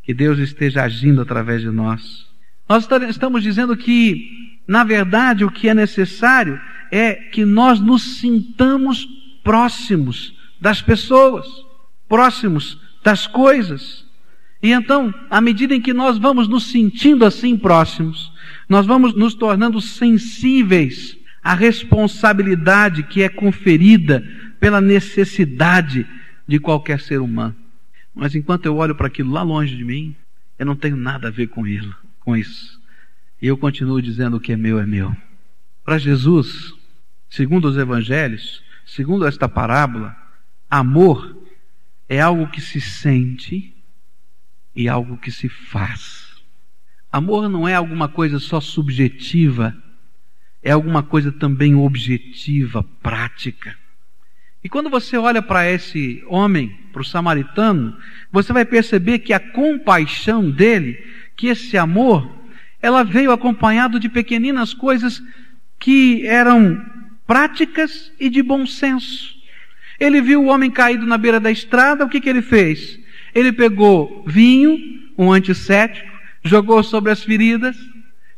Que 0.03 0.13
Deus 0.13 0.39
esteja 0.39 0.83
agindo 0.83 1.23
através 1.23 1.63
de 1.63 1.71
nós. 1.71 2.27
Nós 2.69 2.87
estamos 3.09 3.43
dizendo 3.43 3.75
que, 3.75 4.61
na 4.69 4.85
verdade, 4.85 5.43
o 5.43 5.51
que 5.51 5.67
é 5.67 5.73
necessário 5.73 6.61
é 6.93 7.15
que 7.15 7.47
nós 7.47 7.81
nos 7.81 8.19
sintamos 8.19 9.09
próximos 9.43 10.35
das 10.61 10.83
pessoas, 10.83 11.47
próximos 12.07 12.79
das 13.03 13.27
coisas. 13.27 14.06
E 14.63 14.73
então, 14.73 15.15
à 15.31 15.41
medida 15.41 15.75
em 15.75 15.81
que 15.81 15.93
nós 15.93 16.19
vamos 16.19 16.49
nos 16.49 16.71
sentindo 16.71 17.25
assim 17.25 17.57
próximos, 17.57 18.33
nós 18.69 18.87
vamos 18.87 19.15
nos 19.15 19.35
tornando 19.35 19.81
sensíveis 19.81 21.17
à 21.43 21.55
responsabilidade 21.55 23.03
que 23.05 23.23
é 23.23 23.29
conferida 23.29 24.27
pela 24.59 24.81
necessidade 24.81 26.07
de 26.47 26.59
qualquer 26.59 27.01
ser 27.01 27.21
humano. 27.21 27.55
Mas 28.15 28.35
enquanto 28.35 28.67
eu 28.67 28.77
olho 28.77 28.95
para 28.95 29.09
aquilo 29.09 29.31
lá 29.31 29.43
longe 29.43 29.77
de 29.77 29.85
mim, 29.85 30.17
eu 30.59 30.65
não 30.65 30.75
tenho 30.75 30.97
nada 30.97 31.29
a 31.29 31.31
ver 31.31 31.49
com 31.49 31.67
ele, 31.67 31.93
com 32.21 32.37
isso. 32.37 32.81
E 33.41 33.47
eu 33.47 33.57
continuo 33.59 34.01
dizendo 34.01 34.39
o 34.39 34.41
que 34.41 34.53
é 34.53 34.57
meu 34.57 34.79
é 34.81 34.87
meu. 34.87 35.15
Para 35.85 35.99
Jesus, 35.99 36.75
segundo 37.29 37.67
os 37.69 37.77
evangelhos, 37.77 38.63
segundo 38.87 39.27
esta 39.27 39.49
parábola, 39.49 40.17
amor 40.71 41.37
é 42.09 42.21
algo 42.21 42.49
que 42.49 42.61
se 42.61 42.81
sente 42.81 43.76
e 44.77 44.89
algo 44.89 45.17
que 45.17 45.33
se 45.33 45.49
faz. 45.49 46.27
Amor 47.11 47.49
não 47.49 47.67
é 47.67 47.75
alguma 47.75 48.09
coisa 48.09 48.39
só 48.39 48.61
subjetiva, 48.61 49.75
é 50.63 50.73
alguma 50.73 51.03
coisa 51.03 51.33
também 51.33 51.75
objetiva, 51.75 52.85
prática. 53.03 53.75
E 54.63 54.69
quando 54.69 54.91
você 54.91 55.17
olha 55.17 55.41
para 55.41 55.71
esse 55.71 56.23
homem, 56.27 56.77
para 56.93 57.01
o 57.01 57.05
samaritano, 57.05 57.97
você 58.31 58.53
vai 58.53 58.65
perceber 58.65 59.21
que 59.21 59.33
a 59.33 59.41
compaixão 59.41 60.51
dele, 60.51 61.03
que 61.37 61.47
esse 61.47 61.79
amor, 61.79 62.31
ela 62.83 63.03
veio 63.03 63.33
acompanhado 63.33 63.99
de 63.99 64.09
pequeninas 64.09 64.75
coisas 64.75 65.23
que 65.79 66.27
eram 66.27 66.85
práticas 67.27 68.13
e 68.19 68.29
de 68.29 68.43
bom 68.43 68.67
senso. 68.67 69.37
Ele 69.99 70.21
viu 70.21 70.43
o 70.43 70.47
homem 70.47 70.71
caído 70.71 71.07
na 71.07 71.17
beira 71.17 71.41
da 71.41 71.51
estrada, 71.51 72.05
o 72.05 72.09
que, 72.09 72.21
que 72.21 72.29
ele 72.29 72.43
fez? 72.43 72.99
Ele 73.37 73.53
pegou 73.53 74.25
vinho, 74.27 74.79
um 75.19 75.31
antisséptico, 75.31 76.11
jogou 76.43 76.83
sobre 76.83 77.13
as 77.13 77.23
feridas, 77.23 77.77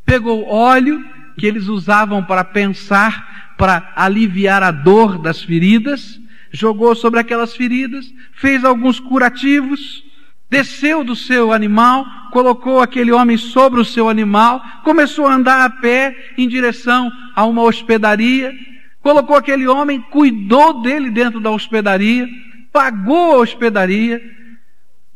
pegou 0.05 0.45
óleo 0.45 1.01
que 1.37 1.45
eles 1.45 1.69
usavam 1.69 2.21
para 2.21 2.43
pensar, 2.43 3.53
para 3.57 3.93
aliviar 3.95 4.61
a 4.61 4.71
dor 4.71 5.17
das 5.17 5.41
feridas, 5.41 6.19
jogou 6.51 6.93
sobre 6.95 7.17
aquelas 7.17 7.55
feridas, 7.55 8.13
fez 8.33 8.65
alguns 8.65 8.99
curativos, 8.99 10.03
desceu 10.49 11.01
do 11.01 11.15
seu 11.15 11.53
animal, 11.53 12.05
colocou 12.33 12.81
aquele 12.81 13.13
homem 13.13 13.37
sobre 13.37 13.79
o 13.79 13.85
seu 13.85 14.09
animal, 14.09 14.61
começou 14.83 15.27
a 15.27 15.33
andar 15.33 15.63
a 15.63 15.69
pé 15.69 16.33
em 16.37 16.45
direção 16.45 17.09
a 17.33 17.45
uma 17.45 17.61
hospedaria, 17.61 18.53
colocou 19.01 19.37
aquele 19.37 19.65
homem, 19.65 20.01
cuidou 20.01 20.81
dele 20.81 21.09
dentro 21.09 21.39
da 21.39 21.51
hospedaria, 21.51 22.27
pagou 22.73 23.35
a 23.35 23.37
hospedaria 23.37 24.38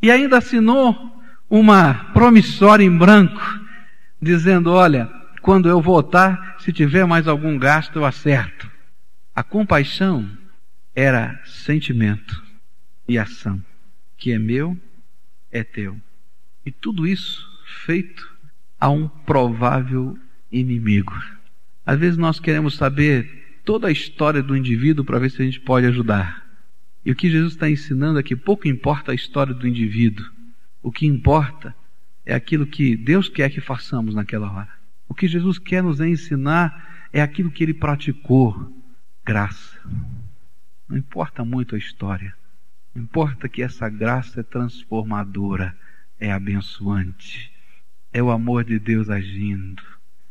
e 0.03 0.11
ainda 0.11 0.39
assinou 0.39 0.93
uma 1.49 1.93
promissória 2.11 2.83
em 2.83 2.95
branco, 2.95 3.41
dizendo: 4.21 4.69
Olha, 4.69 5.09
quando 5.41 5.69
eu 5.69 5.81
voltar, 5.81 6.57
se 6.59 6.73
tiver 6.73 7.05
mais 7.05 7.25
algum 7.25 7.57
gasto, 7.57 7.99
eu 7.99 8.05
acerto. 8.05 8.69
A 9.33 9.41
compaixão 9.41 10.29
era 10.93 11.39
sentimento 11.45 12.43
e 13.07 13.17
ação, 13.17 13.63
que 14.17 14.33
é 14.33 14.37
meu 14.37 14.77
é 15.49 15.63
teu. 15.63 15.95
E 16.65 16.71
tudo 16.71 17.07
isso 17.07 17.47
feito 17.85 18.29
a 18.77 18.89
um 18.89 19.07
provável 19.07 20.17
inimigo. 20.51 21.13
Às 21.85 21.97
vezes 21.97 22.17
nós 22.17 22.41
queremos 22.41 22.75
saber 22.75 23.61
toda 23.63 23.87
a 23.87 23.91
história 23.91 24.43
do 24.43 24.57
indivíduo 24.57 25.05
para 25.05 25.19
ver 25.19 25.31
se 25.31 25.41
a 25.41 25.45
gente 25.45 25.61
pode 25.61 25.85
ajudar. 25.87 26.42
E 27.05 27.11
o 27.11 27.15
que 27.15 27.29
Jesus 27.29 27.53
está 27.53 27.69
ensinando 27.69 28.19
é 28.19 28.23
que 28.23 28.35
pouco 28.35 28.67
importa 28.67 29.11
a 29.11 29.15
história 29.15 29.53
do 29.53 29.67
indivíduo. 29.67 30.25
O 30.81 30.91
que 30.91 31.05
importa 31.05 31.75
é 32.25 32.33
aquilo 32.33 32.65
que 32.65 32.95
Deus 32.95 33.27
quer 33.27 33.49
que 33.49 33.59
façamos 33.59 34.15
naquela 34.15 34.51
hora. 34.51 34.69
O 35.07 35.13
que 35.13 35.27
Jesus 35.27 35.59
quer 35.59 35.83
nos 35.83 35.99
ensinar 35.99 37.07
é 37.11 37.21
aquilo 37.21 37.51
que 37.51 37.63
ele 37.63 37.73
praticou 37.73 38.73
graça. 39.25 39.79
Não 40.87 40.97
importa 40.97 41.43
muito 41.43 41.75
a 41.75 41.77
história. 41.77 42.33
Importa 42.95 43.49
que 43.49 43.61
essa 43.61 43.89
graça 43.89 44.39
é 44.39 44.43
transformadora, 44.43 45.75
é 46.19 46.31
abençoante. 46.31 47.51
É 48.11 48.21
o 48.21 48.31
amor 48.31 48.63
de 48.63 48.79
Deus 48.79 49.09
agindo. 49.09 49.83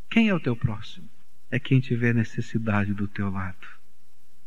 Quem 0.09 0.29
é 0.29 0.33
o 0.33 0.39
teu 0.39 0.55
próximo? 0.55 1.09
É 1.51 1.59
quem 1.59 1.79
tiver 1.79 2.15
necessidade 2.15 2.93
do 2.93 3.07
teu 3.07 3.29
lado. 3.29 3.67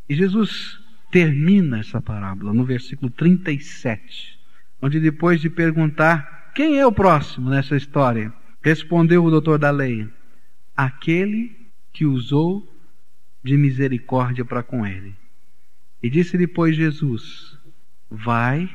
E 0.09 0.15
Jesus 0.15 0.81
termina 1.11 1.79
essa 1.79 2.01
parábola 2.01 2.53
no 2.53 2.65
versículo 2.65 3.11
37, 3.11 4.39
onde 4.81 5.01
depois 5.01 5.41
de 5.41 5.49
perguntar 5.49 6.53
quem 6.55 6.79
é 6.79 6.87
o 6.87 6.93
próximo 6.93 7.51
nessa 7.51 7.77
história, 7.77 8.33
respondeu 8.63 9.25
o 9.25 9.31
doutor 9.31 9.59
da 9.59 9.71
lei: 9.71 10.09
aquele 10.77 11.55
que 11.93 12.05
usou 12.05 12.73
de 13.43 13.57
misericórdia 13.57 14.45
para 14.45 14.63
com 14.63 14.87
ele. 14.87 15.15
E 16.03 16.11
disse 16.11 16.37
depois 16.37 16.77
Jesus: 16.77 17.59
Vai 18.11 18.69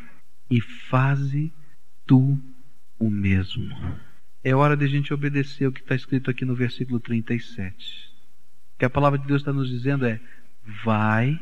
e 0.50 0.62
faze 0.62 1.52
tu 2.06 2.40
o 2.98 3.10
mesmo. 3.10 3.70
É 4.44 4.56
hora 4.56 4.76
de 4.76 4.86
a 4.86 4.88
gente 4.88 5.14
obedecer 5.14 5.68
o 5.68 5.72
que 5.72 5.82
está 5.82 5.96
escrito 5.96 6.32
aqui 6.32 6.46
no 6.46 6.56
versículo 6.56 7.00
37. 7.00 8.12
O 8.76 8.80
que 8.80 8.86
a 8.86 8.90
palavra 8.90 9.20
de 9.20 9.28
Deus 9.28 9.42
está 9.42 9.54
nos 9.54 9.70
dizendo 9.70 10.06
é: 10.06 10.20
vai 10.84 11.40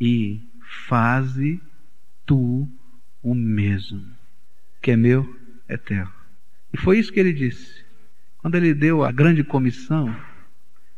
e 0.00 0.40
faze 0.86 1.60
tu 2.26 2.68
o 3.22 3.34
mesmo. 3.34 4.04
Que 4.82 4.92
é 4.92 4.96
meu 4.96 5.26
é 5.68 5.76
teu. 5.76 6.06
E 6.72 6.76
foi 6.76 6.98
isso 6.98 7.12
que 7.12 7.20
ele 7.20 7.32
disse. 7.32 7.84
Quando 8.38 8.56
ele 8.56 8.74
deu 8.74 9.04
a 9.04 9.10
grande 9.10 9.42
comissão, 9.42 10.14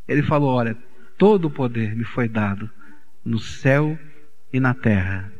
ele 0.08 0.22
falou: 0.22 0.54
Olha, 0.54 0.76
todo 1.16 1.46
o 1.46 1.50
poder 1.50 1.94
me 1.94 2.04
foi 2.04 2.28
dado 2.28 2.68
no 3.24 3.38
céu 3.38 3.98
e 4.52 4.58
na 4.58 4.74
terra. 4.74 5.32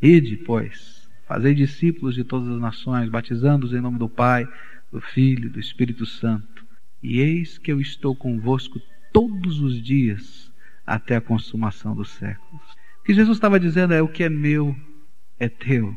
Ide, 0.00 0.36
pois, 0.38 1.08
fazei 1.26 1.54
discípulos 1.54 2.14
de 2.14 2.24
todas 2.24 2.48
as 2.48 2.60
nações, 2.60 3.08
batizando-os 3.08 3.72
em 3.72 3.80
nome 3.80 3.98
do 3.98 4.08
Pai, 4.08 4.46
do 4.92 5.00
Filho 5.00 5.50
do 5.50 5.58
Espírito 5.58 6.04
Santo. 6.04 6.64
E 7.02 7.20
eis 7.20 7.58
que 7.58 7.72
eu 7.72 7.80
estou 7.80 8.14
convosco 8.14 8.80
todos 9.12 9.60
os 9.60 9.82
dias 9.82 10.52
até 10.86 11.16
a 11.16 11.20
consumação 11.20 11.94
dos 11.94 12.10
séculos. 12.10 12.62
Que 13.06 13.14
Jesus 13.14 13.36
estava 13.36 13.60
dizendo 13.60 13.94
é: 13.94 14.02
o 14.02 14.08
que 14.08 14.24
é 14.24 14.28
meu 14.28 14.76
é 15.38 15.48
teu, 15.48 15.96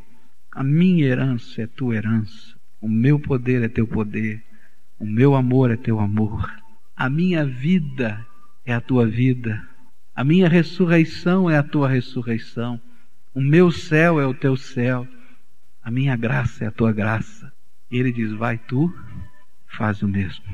a 0.52 0.63
minha 0.63 1.08
herança 1.08 1.63
é 1.63 1.65
tua 1.65 1.95
herança, 1.95 2.56
o 2.80 2.88
meu 2.88 3.19
poder 3.19 3.63
é 3.63 3.67
teu 3.67 3.88
poder, 3.88 4.43
o 5.00 5.08
meu 5.08 5.34
amor 5.34 5.72
é 5.72 5.76
teu 5.76 6.00
amor, 6.00 6.54
a 6.95 7.10
minha 7.10 7.43
vida 7.43 8.24
é 8.63 8.76
a 8.76 8.80
tua 8.80 9.08
vida, 9.08 9.67
a 10.15 10.24
minha 10.24 10.48
ressurreição 10.48 11.50
é 11.50 11.58
a 11.58 11.63
tua 11.63 11.89
ressurreição. 11.89 12.80
O 13.34 13.41
meu 13.41 13.72
céu 13.72 14.19
é 14.19 14.28
o 14.28 14.34
teu 14.34 14.56
céu, 14.56 15.08
a 15.82 15.89
minha 15.89 16.15
graça 16.15 16.65
é 16.65 16.67
a 16.67 16.72
tua 16.72 16.91
graça. 16.91 17.52
E 17.89 17.98
ele 17.98 18.12
diz: 18.12 18.32
Vai 18.34 18.60
tu, 18.60 18.93
faz 19.65 20.04
o 20.04 20.08
mesmo. 20.08 20.45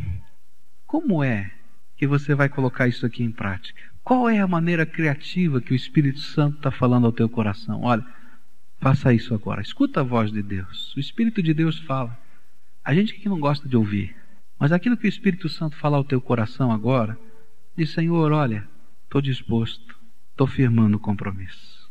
Como 0.87 1.21
é 1.21 1.51
que 1.95 2.05
você 2.05 2.35
vai 2.35 2.49
colocar 2.49 2.87
isso 2.87 3.05
aqui 3.05 3.23
em 3.23 3.31
prática? 3.31 3.81
Qual 4.03 4.29
é 4.29 4.39
a 4.39 4.47
maneira 4.47 4.85
criativa 4.85 5.61
que 5.61 5.73
o 5.73 5.75
Espírito 5.75 6.19
Santo 6.19 6.57
está 6.57 6.69
falando 6.69 7.05
ao 7.05 7.11
teu 7.11 7.27
coração? 7.27 7.81
Olha, 7.81 8.05
faça 8.79 9.13
isso 9.13 9.33
agora. 9.33 9.61
Escuta 9.61 10.01
a 10.01 10.03
voz 10.03 10.31
de 10.31 10.43
Deus. 10.43 10.95
O 10.95 10.99
Espírito 10.99 11.41
de 11.41 11.53
Deus 11.53 11.79
fala. 11.79 12.17
A 12.83 12.93
gente 12.93 13.15
que 13.15 13.27
não 13.27 13.39
gosta 13.39 13.67
de 13.67 13.75
ouvir, 13.75 14.15
mas 14.59 14.71
aquilo 14.71 14.95
que 14.95 15.07
o 15.07 15.09
Espírito 15.09 15.49
Santo 15.49 15.75
fala 15.75 15.97
ao 15.97 16.03
teu 16.03 16.21
coração 16.21 16.71
agora, 16.71 17.17
diz: 17.75 17.89
Senhor, 17.91 18.31
olha, 18.31 18.67
estou 19.05 19.21
disposto, 19.21 19.95
estou 20.31 20.45
firmando 20.45 20.97
o 20.97 20.99
compromisso. 20.99 21.89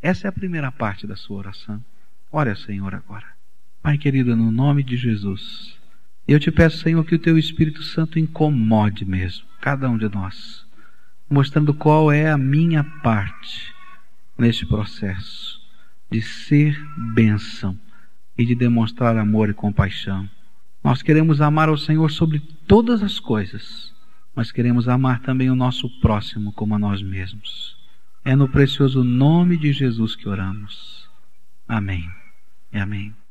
Essa 0.00 0.26
é 0.26 0.30
a 0.30 0.32
primeira 0.32 0.70
parte 0.70 1.06
da 1.06 1.16
sua 1.16 1.38
oração. 1.38 1.84
Ao 2.30 2.56
Senhor 2.56 2.94
agora. 2.94 3.26
Pai 3.82 3.96
querido, 3.96 4.36
no 4.36 4.52
nome 4.52 4.82
de 4.82 4.96
Jesus, 4.96 5.75
eu 6.32 6.40
te 6.40 6.50
peço, 6.50 6.78
Senhor, 6.78 7.04
que 7.04 7.14
o 7.14 7.18
teu 7.18 7.38
Espírito 7.38 7.82
Santo 7.82 8.18
incomode 8.18 9.04
mesmo 9.04 9.44
cada 9.60 9.88
um 9.90 9.98
de 9.98 10.08
nós, 10.08 10.64
mostrando 11.28 11.74
qual 11.74 12.12
é 12.12 12.30
a 12.30 12.38
minha 12.38 12.84
parte 12.84 13.74
neste 14.38 14.64
processo 14.64 15.60
de 16.10 16.22
ser 16.22 16.80
bênção 17.14 17.78
e 18.38 18.44
de 18.44 18.54
demonstrar 18.54 19.16
amor 19.16 19.48
e 19.48 19.54
compaixão. 19.54 20.28
Nós 20.84 21.02
queremos 21.02 21.40
amar 21.40 21.68
ao 21.68 21.76
Senhor 21.76 22.10
sobre 22.10 22.38
todas 22.38 23.02
as 23.02 23.18
coisas, 23.18 23.92
mas 24.34 24.52
queremos 24.52 24.88
amar 24.88 25.20
também 25.20 25.50
o 25.50 25.56
nosso 25.56 25.88
próximo 26.00 26.52
como 26.52 26.74
a 26.74 26.78
nós 26.78 27.02
mesmos. 27.02 27.76
É 28.24 28.36
no 28.36 28.48
precioso 28.48 29.02
nome 29.02 29.56
de 29.56 29.72
Jesus 29.72 30.14
que 30.14 30.28
oramos. 30.28 31.08
Amém. 31.66 32.08
E 32.72 32.78
amém. 32.78 33.25